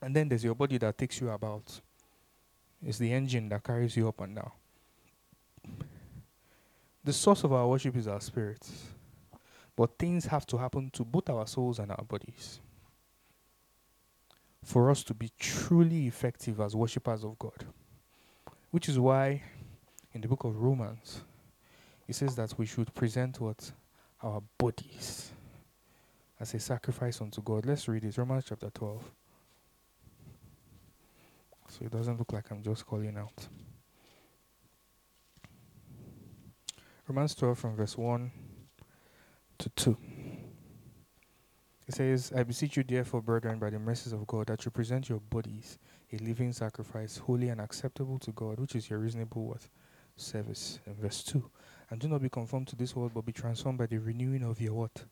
[0.00, 1.80] And then there's your body that takes you about.
[2.84, 4.50] It's the engine that carries you up and down.
[7.04, 8.72] The source of our worship is our spirits.
[9.74, 12.60] But things have to happen to both our souls and our bodies
[14.62, 17.66] for us to be truly effective as worshippers of God.
[18.70, 19.42] Which is why
[20.12, 21.22] in the book of Romans,
[22.08, 23.72] it says that we should present what?
[24.22, 25.32] Our bodies
[26.38, 27.66] as a sacrifice unto God.
[27.66, 28.16] Let's read it.
[28.16, 29.02] Romans chapter 12.
[31.68, 33.48] So it doesn't look like I'm just calling out.
[37.08, 38.30] Romans 12 from verse 1
[39.58, 39.96] to 2.
[41.88, 45.08] It says, I beseech you, therefore, brethren, by the mercies of God, that you present
[45.08, 45.78] your bodies
[46.12, 49.66] a living sacrifice, holy and acceptable to God, which is your reasonable what?
[50.16, 50.78] Service.
[50.86, 51.42] In verse 2.
[51.90, 54.60] And do not be conformed to this world, but be transformed by the renewing of
[54.60, 55.04] your what?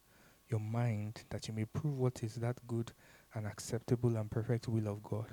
[0.49, 2.93] Your mind, that you may prove what is that good
[3.35, 5.27] and acceptable and perfect will of God.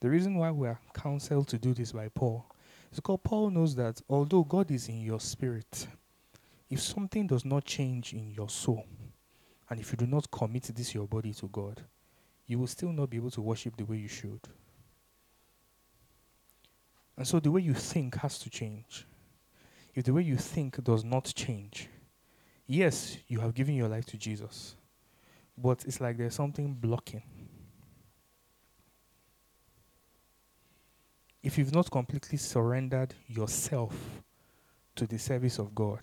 [0.00, 2.46] The reason why we are counseled to do this by Paul
[2.90, 5.86] is because Paul knows that although God is in your spirit,
[6.70, 8.86] if something does not change in your soul,
[9.70, 11.80] and if you do not commit this your body to God,
[12.46, 14.40] you will still not be able to worship the way you should.
[17.16, 19.06] And so the way you think has to change.
[19.94, 21.88] If the way you think does not change,
[22.66, 24.74] yes, you have given your life to Jesus,
[25.56, 27.22] but it's like there's something blocking.
[31.42, 33.94] If you've not completely surrendered yourself
[34.96, 36.00] to the service of God,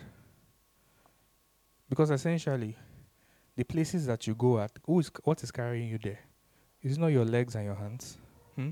[1.90, 2.76] because essentially,
[3.58, 6.20] the places that you go at, who is, what is carrying you there?
[6.84, 8.18] Is it not your legs and your hands?
[8.56, 8.70] Hmm?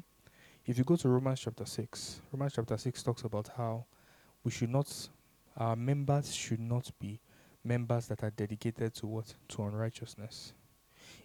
[0.63, 3.85] If you go to Romans chapter 6, Romans chapter 6 talks about how
[4.43, 4.87] we should not,
[5.57, 7.19] our members should not be
[7.63, 9.33] members that are dedicated to what?
[9.49, 10.53] To unrighteousness.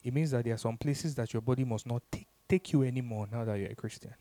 [0.03, 2.83] It means that there are some places that your body must not take, take you
[2.83, 4.15] anymore now that you're a Christian.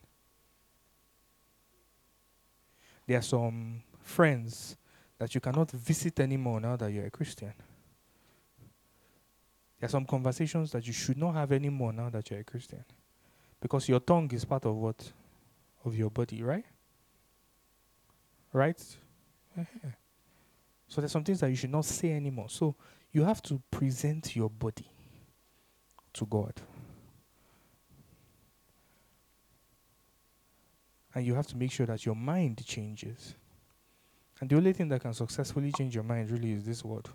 [3.07, 4.75] There are some friends
[5.17, 7.53] that you cannot visit anymore now that you're a Christian.
[9.79, 12.83] There are some conversations that you should not have anymore now that you're a Christian.
[13.61, 15.11] Because your tongue is part of what?
[15.85, 16.65] Of your body, right?
[18.51, 18.81] Right?
[19.57, 19.89] Uh-huh.
[20.87, 22.49] So there's some things that you should not say anymore.
[22.49, 22.75] So
[23.11, 24.87] you have to present your body
[26.13, 26.53] to God.
[31.13, 33.35] And you have to make sure that your mind changes.
[34.39, 37.07] And the only thing that can successfully change your mind really is this word.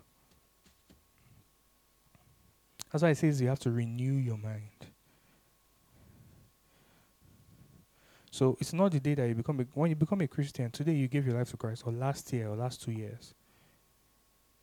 [2.95, 4.69] That's why it says you have to renew your mind.
[8.31, 10.71] So it's not the day that you become a, when you become a Christian.
[10.71, 13.33] Today you give your life to Christ, or last year, or last two years.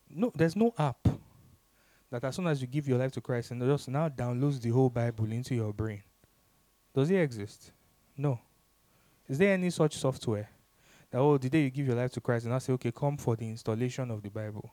[0.08, 1.06] No, there's no app
[2.10, 4.70] that as soon as you give your life to Christ and just now downloads the
[4.70, 6.02] whole Bible into your brain.
[6.94, 7.70] Does it exist?
[8.16, 8.40] No.
[9.28, 10.48] Is there any such software
[11.10, 13.18] that oh the day you give your life to Christ and I say okay come
[13.18, 14.72] for the installation of the Bible?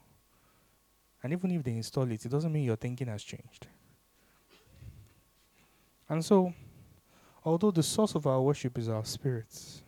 [1.22, 3.68] And even if they install it, it doesn't mean your thinking has changed.
[6.08, 6.54] And so,
[7.44, 9.84] although the source of our worship is our spirits,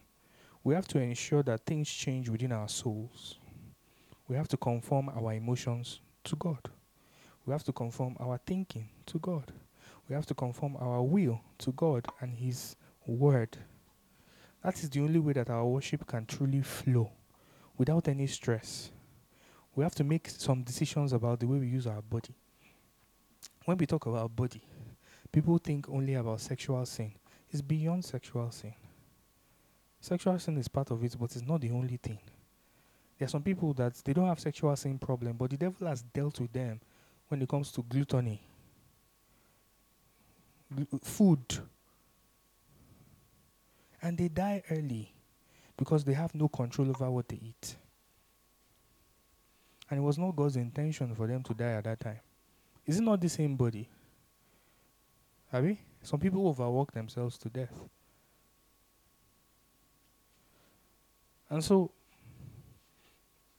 [0.63, 3.39] we have to ensure that things change within our souls.
[4.27, 6.69] We have to conform our emotions to God.
[7.45, 9.51] We have to conform our thinking to God.
[10.07, 13.57] We have to conform our will to God and His Word.
[14.63, 17.11] That is the only way that our worship can truly flow
[17.77, 18.91] without any stress.
[19.75, 22.33] We have to make some decisions about the way we use our body.
[23.65, 24.61] When we talk about body,
[25.31, 27.13] people think only about sexual sin.
[27.49, 28.73] It's beyond sexual sin.
[29.99, 32.19] Sexual sin is part of it, but it's not the only thing.
[33.17, 36.01] There are some people that they don't have sexual sin problem, but the devil has
[36.01, 36.79] dealt with them
[37.27, 38.41] when it comes to gluttony,
[40.73, 41.59] Gl- food,
[44.01, 45.13] and they die early
[45.77, 47.75] because they have no control over what they eat.
[49.91, 52.19] And it was not God's intention for them to die at that time.
[52.87, 53.89] Is it not the same body?
[55.51, 55.77] Have we?
[56.01, 57.77] Some people overwork themselves to death.
[61.49, 61.91] And so,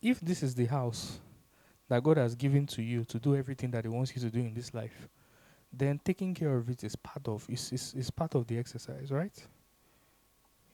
[0.01, 1.19] if this is the house
[1.87, 4.41] that God has given to you to do everything that He wants you to do
[4.41, 5.09] in this life,
[5.71, 9.11] then taking care of it is part of is, is, is part of the exercise,
[9.11, 9.47] right?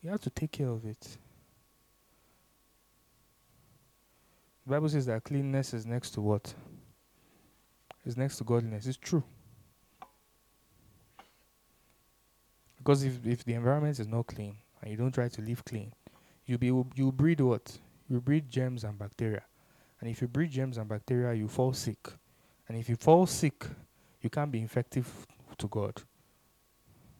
[0.01, 1.17] You have to take care of it.
[4.69, 6.53] The Bible says that cleanliness is next to what?
[8.05, 8.85] Is next to godliness.
[8.85, 9.23] It's true.
[12.77, 15.91] Because if, if the environment is not clean and you don't try to live clean,
[16.45, 17.79] you be you breed what?
[18.07, 19.41] You breed germs and bacteria.
[20.01, 22.07] And if you breed germs and bacteria, you fall sick.
[22.67, 23.65] And if you fall sick,
[24.21, 25.25] you can't be effective
[25.57, 25.99] to God.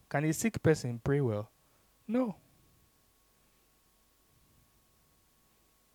[0.08, 1.50] Can a sick person pray well?
[2.08, 2.36] No.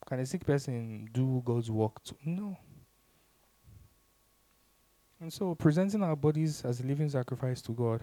[0.07, 2.03] Can a sick person do God's work?
[2.05, 2.17] Too?
[2.25, 2.59] No.
[5.21, 8.03] And so, presenting our bodies as a living sacrifice to God,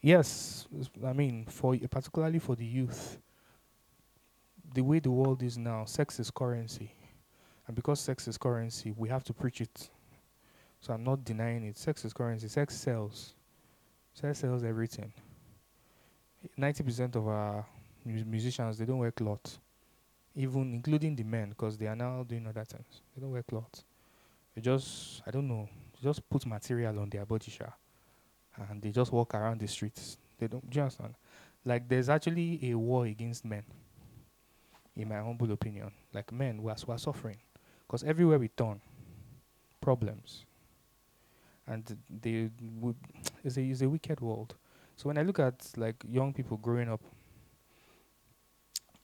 [0.00, 0.66] yes,
[1.04, 3.18] I mean, for particularly for the youth,
[4.74, 6.90] the way the world is now, sex is currency,
[7.66, 9.90] and because sex is currency, we have to preach it.
[10.80, 11.76] So I'm not denying it.
[11.76, 12.48] Sex is currency.
[12.48, 13.34] Sex sells.
[14.14, 15.12] Sex sells everything.
[16.56, 17.66] Ninety percent of our
[18.04, 19.58] musicians they don't wear clothes
[20.36, 23.00] even including the men, because they are now doing other things.
[23.14, 23.84] They don't wear clothes.
[24.54, 27.66] They just, I don't know, they just put material on their body, sha,
[28.68, 30.18] and they just walk around the streets.
[30.38, 31.14] They don't, do you understand?
[31.64, 33.64] Like, there's actually a war against men,
[34.94, 35.90] in my humble opinion.
[36.12, 37.38] Like, men, we are, we are suffering.
[37.86, 38.80] Because everywhere we turn,
[39.80, 40.44] problems.
[41.66, 42.96] And they, would,
[43.42, 44.54] it's, a, it's a wicked world.
[44.96, 47.00] So when I look at, like, young people growing up,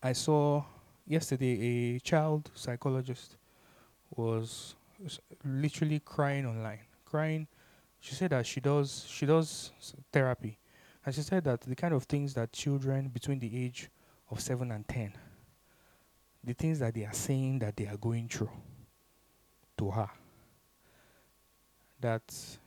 [0.02, 0.64] I saw
[1.06, 3.36] yesterday a child psychologist
[4.14, 4.74] was
[5.44, 7.46] literally crying online crying.
[8.00, 9.70] She said that she does she does
[10.10, 10.58] therapy.
[11.04, 13.90] And she said that the kind of things that children between the age
[14.30, 15.12] of 7 and 10
[16.44, 18.50] the things that they are saying that they are going through
[19.78, 20.08] to her
[22.00, 22.22] that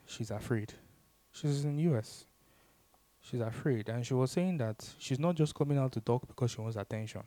[0.06, 0.74] she's afraid.
[1.32, 2.26] She's in US
[3.22, 3.90] she's afraid.
[3.90, 6.78] And she was saying that she's not just coming out to talk because she wants
[6.78, 7.24] attention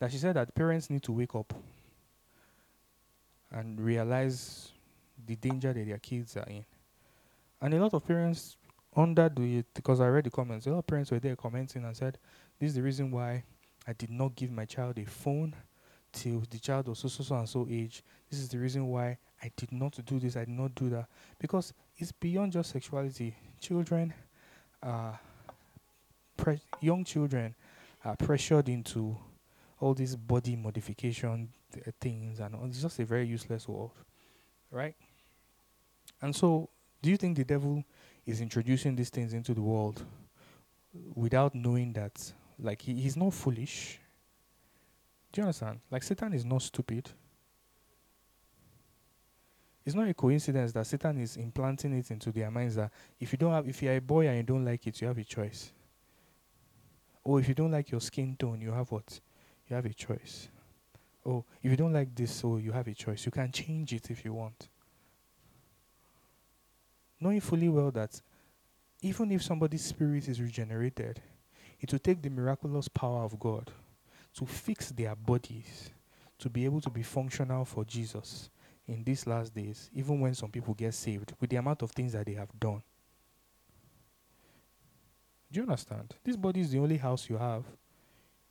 [0.00, 1.54] that she said that parents need to wake up
[3.52, 4.72] and realize
[5.26, 6.64] the danger that their kids are in.
[7.60, 8.56] And a lot of parents
[8.96, 11.96] under the because I read the comments, a lot of parents were there commenting and
[11.96, 12.18] said,
[12.58, 13.44] This is the reason why
[13.86, 15.54] I did not give my child a phone
[16.12, 18.02] till the child was so so so and so age.
[18.30, 21.06] This is the reason why I did not do this, I did not do that.
[21.38, 23.36] Because it's beyond just sexuality.
[23.60, 24.14] Children
[24.82, 25.20] are
[26.36, 27.54] pre- young children
[28.04, 29.16] are pressured into
[29.80, 33.92] all these body modification th- things and all, it's just a very useless world,
[34.70, 34.94] right?
[36.22, 36.68] And so,
[37.02, 37.82] do you think the devil
[38.26, 40.04] is introducing these things into the world
[41.14, 43.98] without knowing that, like, he, he's not foolish?
[45.32, 45.80] Do you understand?
[45.90, 47.08] Like Satan is not stupid.
[49.84, 53.38] It's not a coincidence that Satan is implanting it into their minds that if you
[53.38, 55.72] don't have if you're a boy and you don't like it, you have a choice.
[57.24, 59.20] Or if you don't like your skin tone, you have what?
[59.70, 60.48] You have a choice.
[61.24, 63.24] Oh, if you don't like this, so you have a choice.
[63.24, 64.68] You can change it if you want.
[67.20, 68.20] Knowing fully well that
[69.02, 71.22] even if somebody's spirit is regenerated,
[71.78, 73.70] it will take the miraculous power of God
[74.34, 75.90] to fix their bodies
[76.40, 78.50] to be able to be functional for Jesus
[78.88, 82.12] in these last days, even when some people get saved, with the amount of things
[82.12, 82.82] that they have done.
[85.52, 86.14] Do you understand?
[86.24, 87.64] This body is the only house you have.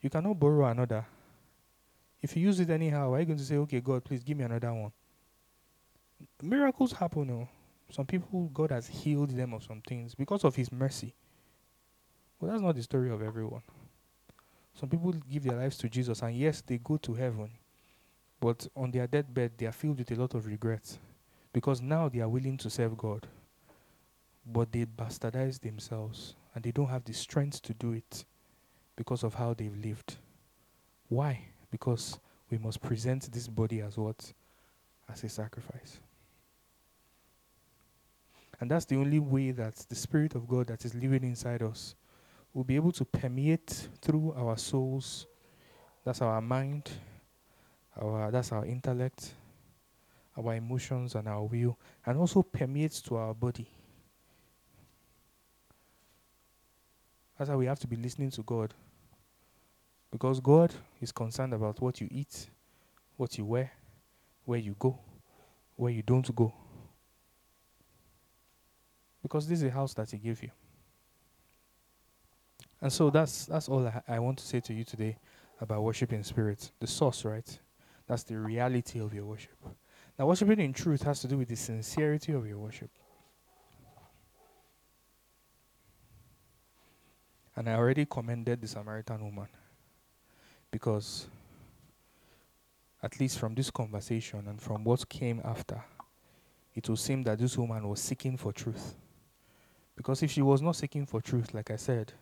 [0.02, 1.06] You cannot borrow another.
[2.22, 4.44] If you use it anyhow, are you going to say, okay, God, please give me
[4.44, 4.92] another one?
[6.42, 7.28] Miracles happen.
[7.28, 7.48] No?
[7.90, 11.14] Some people, God has healed them of some things because of His mercy.
[12.40, 13.64] Well, that's not the story of everyone.
[14.74, 17.52] Some people give their lives to Jesus, and yes, they go to heaven.
[18.40, 20.98] But on their deathbed, they are filled with a lot of regrets
[21.52, 23.28] because now they are willing to serve God.
[24.46, 28.24] But they bastardize themselves and they don't have the strength to do it
[29.00, 30.18] because of how they've lived.
[31.08, 31.40] Why?
[31.72, 32.20] Because
[32.52, 34.34] we must present this body as what?
[35.10, 36.02] As a sacrifice.
[38.60, 41.96] And that's the only way that the Spirit of God that is living inside us
[42.54, 45.28] will be able to permeate through our souls.
[46.04, 46.92] That's our mind,
[47.96, 49.32] our that's our intellect,
[50.36, 53.70] our emotions and our will, and also permeates to our body.
[57.38, 58.74] That's why we have to be listening to God.
[60.12, 62.50] Because God is concerned about what you eat,
[63.16, 63.72] what you wear,
[64.46, 64.98] where you go,
[65.76, 66.54] where you don't go.
[69.22, 70.50] Because this is a house that He gave you.
[72.82, 75.18] And so that's that's all I, I want to say to you today
[75.62, 76.72] about worship in spirit.
[76.80, 77.60] The source, right?
[78.08, 79.58] That's the reality of your worship.
[80.18, 82.90] Now, worshiping in truth has to do with the sincerity of your worship.
[87.56, 89.48] And I already commended the Samaritan woman
[90.72, 91.28] because,
[93.02, 95.84] at least from this conversation and from what came after,
[96.76, 98.96] it will seem that this woman was seeking for truth.
[99.96, 102.14] Because if she was not seeking for truth, like I said,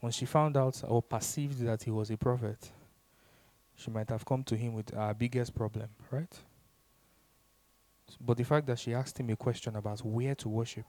[0.00, 2.70] when she found out or perceived that he was a prophet,
[3.74, 6.38] she might have come to him with our biggest problem, right?
[8.20, 10.84] But the fact that she asked him a question about where to worship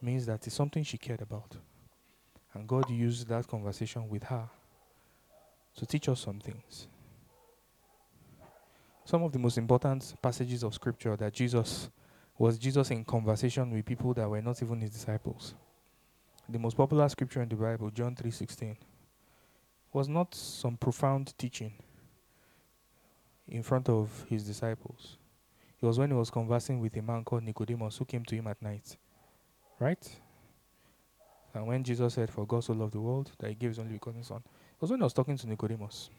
[0.00, 1.56] means that it's something she cared about.
[2.54, 4.48] And God used that conversation with her
[5.76, 6.88] to teach us some things.
[9.04, 11.90] Some of the most important passages of scripture that Jesus
[12.38, 15.54] was Jesus in conversation with people that were not even his disciples
[16.48, 18.76] the most popular scripture in the Bible, John 3:16,
[19.92, 21.72] was not some profound teaching
[23.48, 25.18] in front of his disciples.
[25.80, 28.46] It was when he was conversing with a man called Nicodemus who came to him
[28.46, 28.96] at night.
[29.78, 30.20] Right?
[31.52, 33.92] And when Jesus said, For God so loved the world that he gave his only
[33.92, 34.42] begotten son,
[34.80, 36.10] was when I was talking to Nicodemus.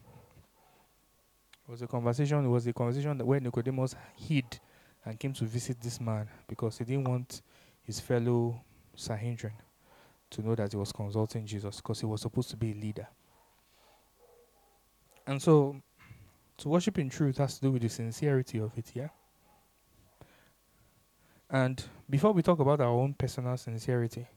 [1.68, 4.60] It was a conversation, it was a conversation where Nicodemus hid
[5.06, 7.42] and came to visit this man because he didn't want
[7.84, 8.62] his fellow
[8.96, 9.54] Sanhedrin
[10.30, 13.08] to know that he was consulting Jesus because he was supposed to be a leader.
[15.26, 15.82] And so,
[16.58, 19.10] to worship in truth has to do with the sincerity of it, yeah?
[21.50, 24.28] And before we talk about our own personal sincerity,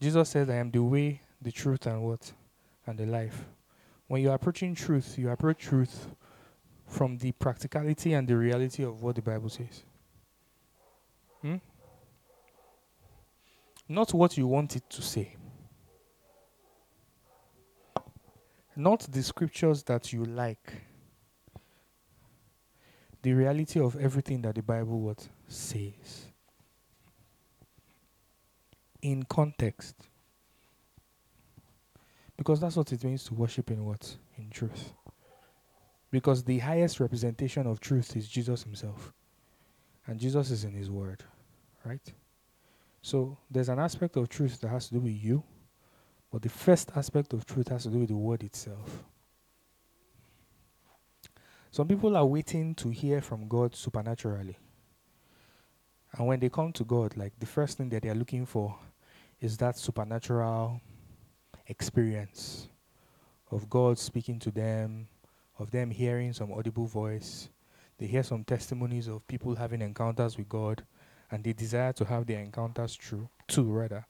[0.00, 2.32] Jesus said, I am the way, the truth, and what?
[2.86, 3.44] And the life.
[4.06, 6.08] When you're approaching truth, you approach truth
[6.86, 9.82] from the practicality and the reality of what the Bible says.
[11.42, 11.56] Hmm?
[13.88, 15.36] Not what you want it to say.
[18.74, 20.72] Not the scriptures that you like.
[23.22, 26.26] The reality of everything that the Bible what says.
[29.02, 29.96] In context.
[32.36, 34.16] Because that's what it means to worship in what?
[34.36, 34.92] In truth.
[36.10, 39.12] Because the highest representation of truth is Jesus himself.
[40.06, 41.24] And Jesus is in his word.
[41.84, 42.12] Right?
[43.02, 45.42] So there's an aspect of truth that has to do with you,
[46.32, 49.04] but the first aspect of truth has to do with the word itself.
[51.70, 54.56] Some people are waiting to hear from God supernaturally.
[56.12, 58.76] And when they come to God, like the first thing that they are looking for
[59.40, 60.80] is that supernatural
[61.68, 62.68] experience
[63.50, 65.08] of God speaking to them,
[65.58, 67.48] of them hearing some audible voice.
[67.98, 70.84] They hear some testimonies of people having encounters with God
[71.30, 74.06] and they desire to have their encounters true too rather.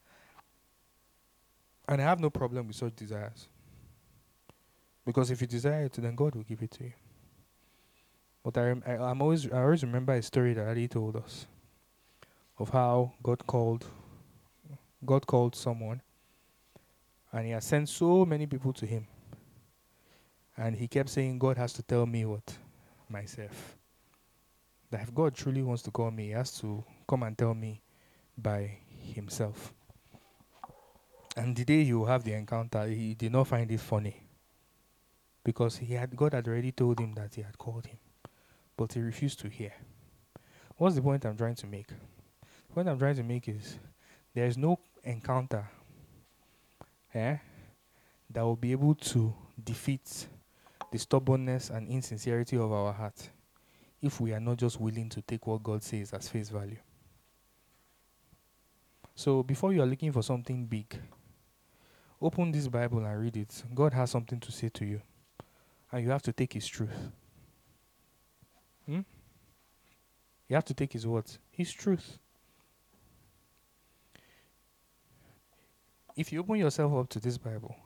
[1.89, 3.49] And I have no problem with such desires.
[5.05, 6.93] Because if you desire it, then God will give it to you.
[8.43, 11.47] But I, I I'm always I always remember a story that Ali told us
[12.59, 13.87] of how God called
[15.05, 16.01] God called someone
[17.33, 19.07] and he has sent so many people to him.
[20.57, 22.57] And he kept saying, God has to tell me what?
[23.09, 23.77] Myself.
[24.91, 27.83] That if God truly wants to call me, he has to come and tell me
[28.39, 28.79] by
[29.15, 29.75] himself.
[31.37, 34.23] And the day he will have the encounter, he did not find it funny.
[35.45, 37.99] Because he had God had already told him that he had called him.
[38.77, 39.73] But he refused to hear.
[40.77, 41.89] What's the point I'm trying to make?
[41.89, 43.79] The point I'm trying to make is
[44.35, 45.69] there is no encounter
[47.17, 47.37] eh,
[48.31, 50.27] that will be able to defeat
[50.93, 53.31] the stubbornness and insincerity of our heart
[54.03, 56.77] if we are not just willing to take what God says as face value.
[59.15, 60.95] So before you are looking for something big,
[62.21, 63.63] open this Bible and read it.
[63.75, 65.01] God has something to say to you,
[65.91, 66.91] and you have to take His truth.
[68.85, 69.01] Hmm?
[70.49, 72.19] You have to take His words, His truth.
[76.17, 77.77] If you open yourself up to this Bible,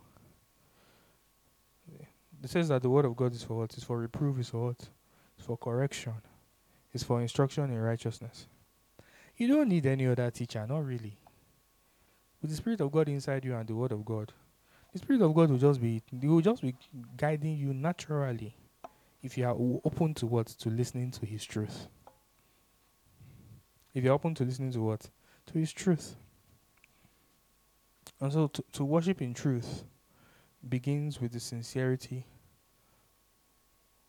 [2.43, 3.74] it says that the word of God is for what?
[3.74, 4.89] It's for reproof, it's for what?
[5.37, 6.14] It's for correction,
[6.93, 8.47] it's for instruction in righteousness.
[9.37, 11.18] You don't need any other teacher, not really.
[12.41, 14.33] With the Spirit of God inside you and the Word of God,
[14.93, 16.74] the Spirit of God will just be will just be
[17.16, 18.55] guiding you naturally
[19.22, 20.47] if you are open to what?
[20.47, 21.89] To listening to His truth.
[23.93, 25.11] If you're open to listening to what?
[25.47, 26.16] To His truth.
[28.20, 29.84] And so to, to worship in truth
[30.68, 32.26] begins with the sincerity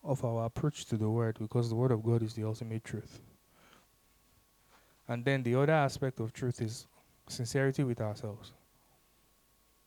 [0.04, 3.22] of our approach to the Word because the Word of God is the ultimate truth.
[5.08, 6.88] And then the other aspect of truth is
[7.28, 8.52] sincerity with ourselves,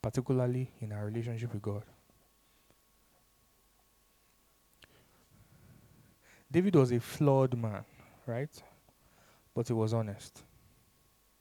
[0.01, 1.83] particularly in our relationship with God.
[6.51, 7.85] David was a flawed man,
[8.27, 8.51] right?
[9.55, 10.43] But he was honest.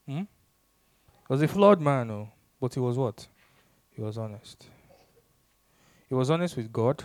[0.08, 0.22] Hmm?
[0.22, 2.30] He was a flawed man, oh,
[2.64, 3.28] but he was what?
[3.92, 4.68] He was honest.
[6.08, 7.04] He was honest with God.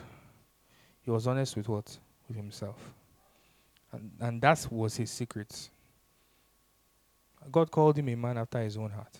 [1.01, 1.99] He was honest with what?
[2.29, 2.77] With himself.
[3.91, 5.69] And, and that was his secret.
[7.51, 9.19] God called him a man after his own heart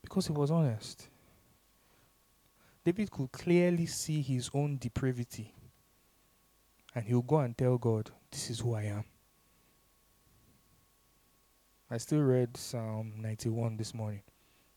[0.00, 1.08] because he was honest.
[2.84, 5.52] David could clearly see his own depravity.
[6.94, 9.04] And he'll go and tell God, This is who I am.
[11.90, 14.22] I still read Psalm 91 this morning.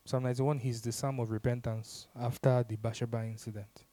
[0.06, 3.86] Psalm 91 is the psalm of repentance after the Bathsheba incident.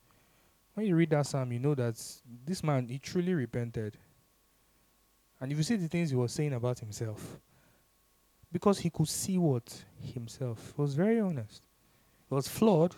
[0.76, 2.00] When you read that psalm, you know that
[2.46, 3.98] this man, he truly repented.
[5.42, 7.40] And if you see the things he was saying about himself,
[8.52, 9.84] because he could see what?
[10.14, 10.74] Himself.
[10.76, 11.64] He was very honest.
[12.30, 12.96] He was flawed,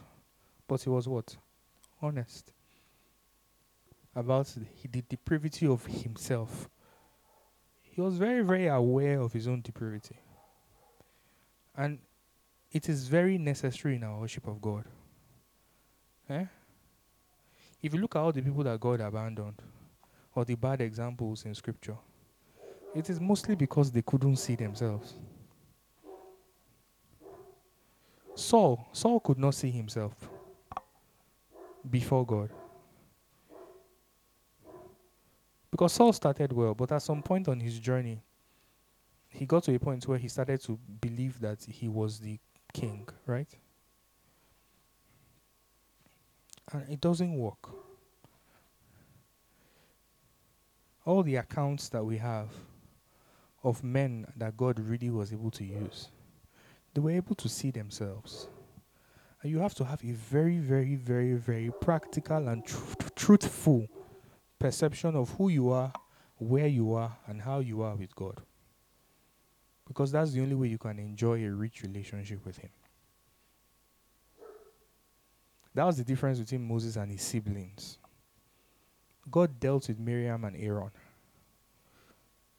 [0.68, 1.38] but he was what?
[2.02, 2.52] Honest.
[4.14, 6.70] About the, the depravity of himself.
[7.82, 10.18] He was very, very aware of his own depravity.
[11.78, 12.00] And
[12.72, 14.86] it is very necessary in our worship of God.
[16.30, 16.46] Eh?
[17.82, 19.62] If you look at all the people that God abandoned,
[20.34, 21.98] or the bad examples in Scripture,
[22.94, 25.14] it is mostly because they couldn't see themselves.
[28.36, 30.14] Saul, Saul could not see himself
[31.90, 32.50] before God.
[35.72, 38.22] Because Saul started well, but at some point on his journey,
[39.30, 42.40] he got to a point where he started to believe that he was the
[42.82, 43.48] king, right?
[46.72, 47.70] And it doesn't work.
[51.06, 52.50] All the accounts that we have
[53.64, 56.10] of men that God really was able to use
[56.96, 58.48] they were able to see themselves.
[59.44, 63.88] And you have to have a very, very, very, very practical and tr- truthful
[64.60, 65.92] perception of who you are,
[66.38, 68.42] where you are, and how you are with God.
[69.88, 72.70] Because that's the only way you can enjoy a rich relationship with Him.
[75.76, 77.98] That was the difference between Moses and his siblings.
[79.30, 80.90] God dealt with Miriam and Aaron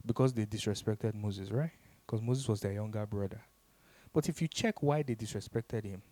[0.04, 1.70] because they disrespected Moses, right?
[2.06, 3.40] Because Moses was their younger brother.
[4.12, 6.02] But if you check why they disrespected him,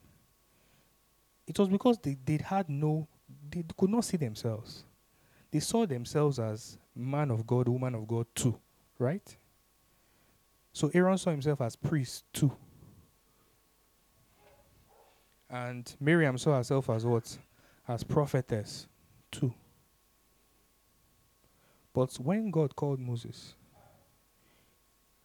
[1.46, 3.06] it was because they, they had no,
[3.50, 4.84] they could not see themselves.
[5.50, 8.58] They saw themselves as man of God, woman of God too,
[8.98, 9.36] right?
[10.74, 12.50] So Aaron saw himself as priest too.
[15.48, 17.38] And Miriam saw herself as what?
[17.86, 18.88] As prophetess
[19.30, 19.54] too.
[21.92, 23.54] But when God called Moses,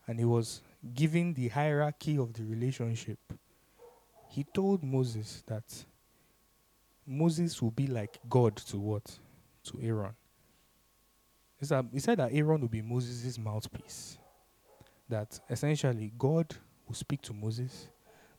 [0.06, 0.62] and he was
[0.94, 3.18] giving the hierarchy of the relationship,
[4.30, 5.64] he told Moses that
[7.08, 9.18] Moses will be like God to what?
[9.64, 10.14] To Aaron.
[11.60, 14.19] He said, that Aaron will be Moses' mouthpiece.
[15.10, 16.56] That essentially God
[16.88, 17.88] will speak to Moses.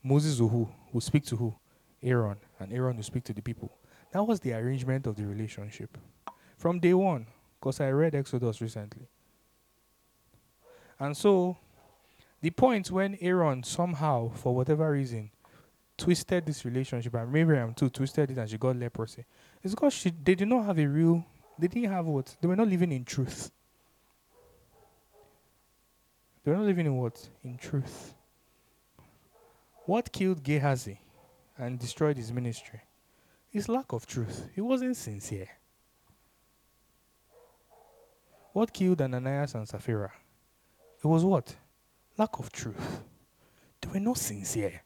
[0.02, 0.68] Moses will who?
[0.92, 1.54] Will speak to who?
[2.02, 2.36] Aaron.
[2.58, 3.76] And Aaron will speak to the people.
[4.12, 5.98] That was the arrangement of the relationship.
[6.56, 7.26] From day one.
[7.58, 9.08] Because I read Exodus recently.
[10.98, 11.58] And so
[12.40, 15.30] the point when Aaron somehow, for whatever reason,
[15.98, 19.24] twisted this relationship, and Miriam too twisted it and she got leprosy,
[19.62, 21.24] it's because she, they did not have a real,
[21.58, 22.34] they didn't have what?
[22.40, 23.50] They were not living in truth.
[26.42, 27.28] They were not living in what?
[27.44, 28.14] In truth.
[29.84, 31.00] What killed Gehazi
[31.58, 32.80] and destroyed his ministry?
[33.50, 34.48] His lack of truth.
[34.54, 35.48] He wasn't sincere.
[38.52, 40.12] What killed Ananias and Sapphira?
[41.02, 41.54] It was what?
[42.16, 43.02] Lack of truth.
[43.80, 44.82] They were not sincere.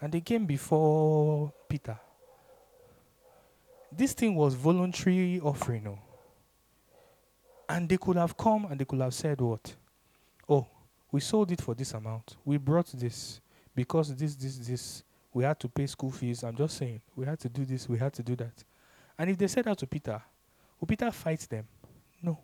[0.00, 1.98] And they came before Peter.
[3.90, 5.84] This thing was voluntary offering.
[5.84, 5.98] No?
[7.72, 9.74] And they could have come and they could have said, What?
[10.46, 10.66] Oh,
[11.10, 12.36] we sold it for this amount.
[12.44, 13.40] We brought this
[13.74, 15.02] because this, this, this.
[15.32, 16.44] We had to pay school fees.
[16.44, 17.00] I'm just saying.
[17.16, 17.88] We had to do this.
[17.88, 18.52] We had to do that.
[19.18, 20.20] And if they said that to Peter,
[20.78, 21.66] will Peter fight them?
[22.22, 22.38] No.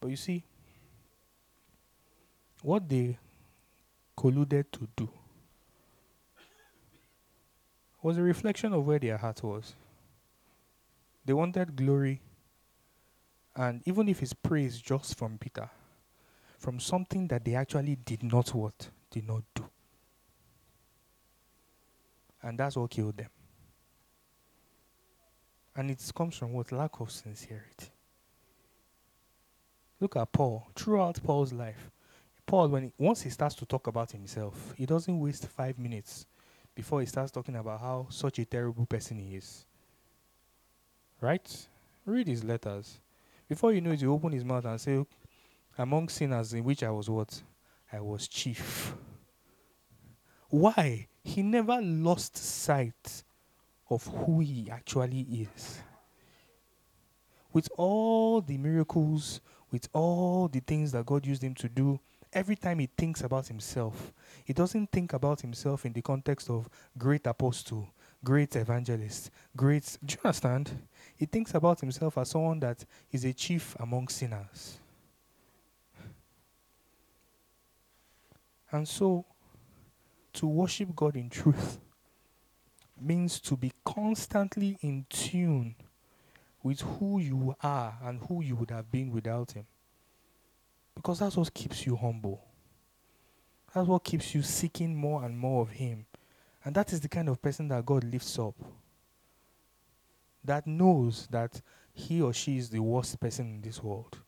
[0.00, 0.44] But you see,
[2.62, 3.18] what they
[4.16, 5.10] colluded to do
[8.00, 9.74] was a reflection of where their heart was.
[11.24, 12.20] They wanted glory,
[13.58, 15.68] and even if it's praise just from Peter,
[16.58, 18.88] from something that they actually did not what?
[19.10, 19.68] Did not do.
[22.40, 23.30] And that's what killed them.
[25.74, 26.70] And it comes from what?
[26.70, 27.88] Lack of sincerity.
[30.00, 30.68] Look at Paul.
[30.76, 31.90] Throughout Paul's life,
[32.46, 36.26] Paul, when he, once he starts to talk about himself, he doesn't waste five minutes
[36.76, 39.66] before he starts talking about how such a terrible person he is.
[41.20, 41.66] Right?
[42.06, 43.00] Read his letters.
[43.48, 45.04] Before you know it, he open his mouth and say,
[45.78, 47.42] Among sinners in which I was what?
[47.92, 48.94] I was chief.
[50.50, 51.08] Why?
[51.22, 53.22] He never lost sight
[53.90, 55.80] of who he actually is.
[57.52, 59.40] With all the miracles,
[59.70, 62.00] with all the things that God used him to do,
[62.32, 64.12] every time he thinks about himself,
[64.44, 67.88] he doesn't think about himself in the context of great apostle,
[68.22, 69.98] great evangelist, great.
[70.04, 70.70] Do you understand?
[71.18, 74.78] He thinks about himself as someone that is a chief among sinners.
[78.70, 79.24] And so,
[80.34, 81.80] to worship God in truth
[83.00, 85.74] means to be constantly in tune
[86.62, 89.66] with who you are and who you would have been without Him.
[90.94, 92.44] Because that's what keeps you humble.
[93.74, 96.06] That's what keeps you seeking more and more of Him.
[96.64, 98.54] And that is the kind of person that God lifts up.
[100.44, 101.60] That knows that
[101.92, 104.18] he or she is the worst person in this world.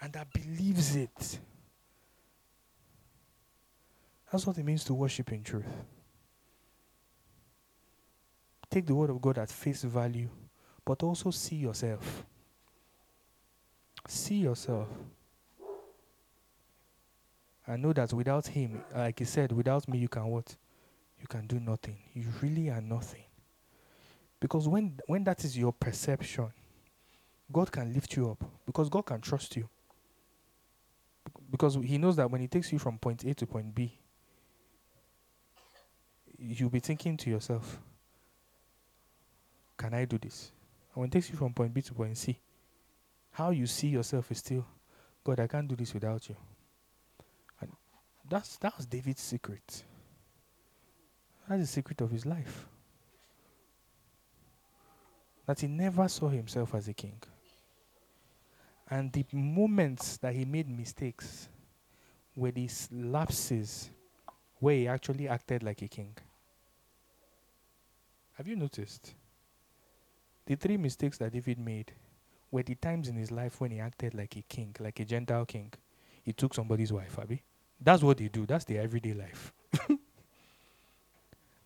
[0.00, 1.38] And that believes it.
[4.30, 5.66] That's what it means to worship in truth
[8.74, 10.28] take the word of God at face value,
[10.84, 12.26] but also see yourself.
[14.08, 14.88] See yourself.
[17.68, 20.56] I know that without Him, like He said, without me, you can what?
[21.20, 21.96] You can do nothing.
[22.14, 23.22] You really are nothing.
[24.44, 26.52] Because when, when that is your perception,
[27.50, 28.44] God can lift you up.
[28.66, 29.66] Because God can trust you.
[31.50, 33.96] Because He knows that when He takes you from point A to point B,
[36.38, 37.78] you'll be thinking to yourself,
[39.78, 40.52] can I do this?
[40.94, 42.38] And when it takes you from point B to point C,
[43.30, 44.66] how you see yourself is still,
[45.24, 46.36] God, I can't do this without you.
[47.62, 47.72] And
[48.28, 49.84] that's that was David's secret.
[51.48, 52.66] That's the secret of his life.
[55.46, 57.20] That he never saw himself as a king.
[58.90, 61.48] And the moments that he made mistakes
[62.36, 63.90] were these lapses
[64.58, 66.16] where he actually acted like a king.
[68.34, 69.14] Have you noticed?
[70.46, 71.92] The three mistakes that David made
[72.50, 75.44] were the times in his life when he acted like a king, like a Gentile
[75.46, 75.72] king.
[76.22, 77.42] He took somebody's wife, Abby.
[77.80, 78.46] That's what they do.
[78.46, 79.52] That's their everyday life.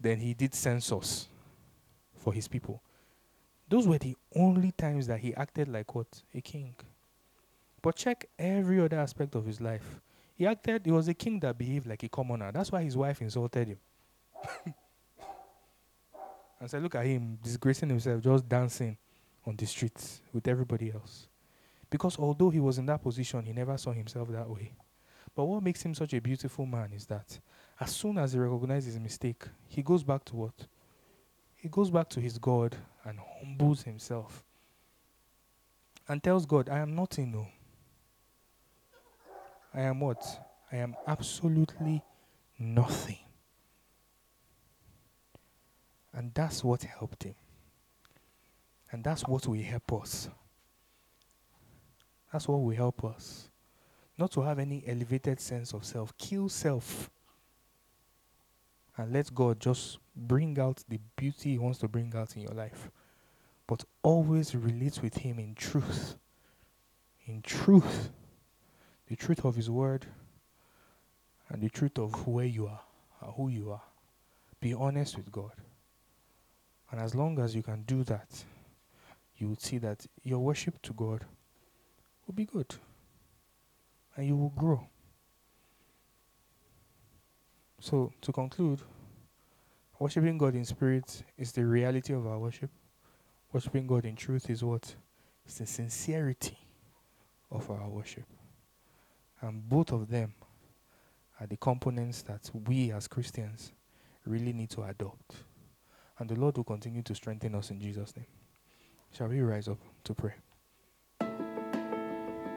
[0.00, 1.28] then he did census
[2.16, 2.82] for his people.
[3.68, 6.22] Those were the only times that he acted like what?
[6.34, 6.74] A king.
[7.82, 10.00] But check every other aspect of his life.
[10.34, 12.50] He acted, he was a king that behaved like a commoner.
[12.52, 13.78] That's why his wife insulted him.
[16.60, 18.96] And said, Look at him disgracing himself, just dancing
[19.46, 21.28] on the streets with everybody else.
[21.90, 24.72] Because although he was in that position, he never saw himself that way.
[25.34, 27.38] But what makes him such a beautiful man is that
[27.80, 30.66] as soon as he recognizes his mistake, he goes back to what?
[31.58, 34.44] He goes back to his God and humbles himself
[36.08, 37.48] and tells God, I am nothing, no.
[39.74, 40.24] I am what?
[40.72, 42.02] I am absolutely
[42.58, 43.18] nothing.
[46.12, 47.34] And that's what helped him.
[48.90, 50.28] And that's what will help us.
[52.32, 53.50] That's what will help us.
[54.16, 56.16] Not to have any elevated sense of self.
[56.16, 57.10] Kill self.
[58.98, 62.52] And let God just bring out the beauty He wants to bring out in your
[62.52, 62.90] life.
[63.66, 66.16] But always relate with Him in truth.
[67.26, 68.10] In truth.
[69.06, 70.04] The truth of His Word
[71.48, 72.80] and the truth of where you are
[73.22, 73.82] and who you are.
[74.60, 75.52] Be honest with God.
[76.90, 78.44] And as long as you can do that,
[79.36, 81.24] you will see that your worship to God
[82.26, 82.74] will be good.
[84.16, 84.88] And you will grow.
[87.80, 88.80] So, to conclude,
[89.98, 92.70] worshiping God in spirit is the reality of our worship.
[93.52, 94.94] Worshiping God in truth is what?
[95.46, 96.58] It's the sincerity
[97.50, 98.24] of our worship.
[99.40, 100.34] And both of them
[101.40, 103.72] are the components that we as Christians
[104.26, 105.36] really need to adopt.
[106.18, 108.26] And the Lord will continue to strengthen us in Jesus' name.
[109.12, 110.34] Shall we rise up to pray?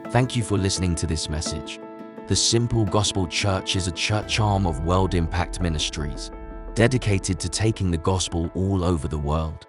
[0.10, 1.80] Thank you for listening to this message.
[2.32, 6.32] The Simple Gospel Church is a church arm of World Impact Ministries,
[6.76, 9.68] dedicated to taking the gospel all over the world.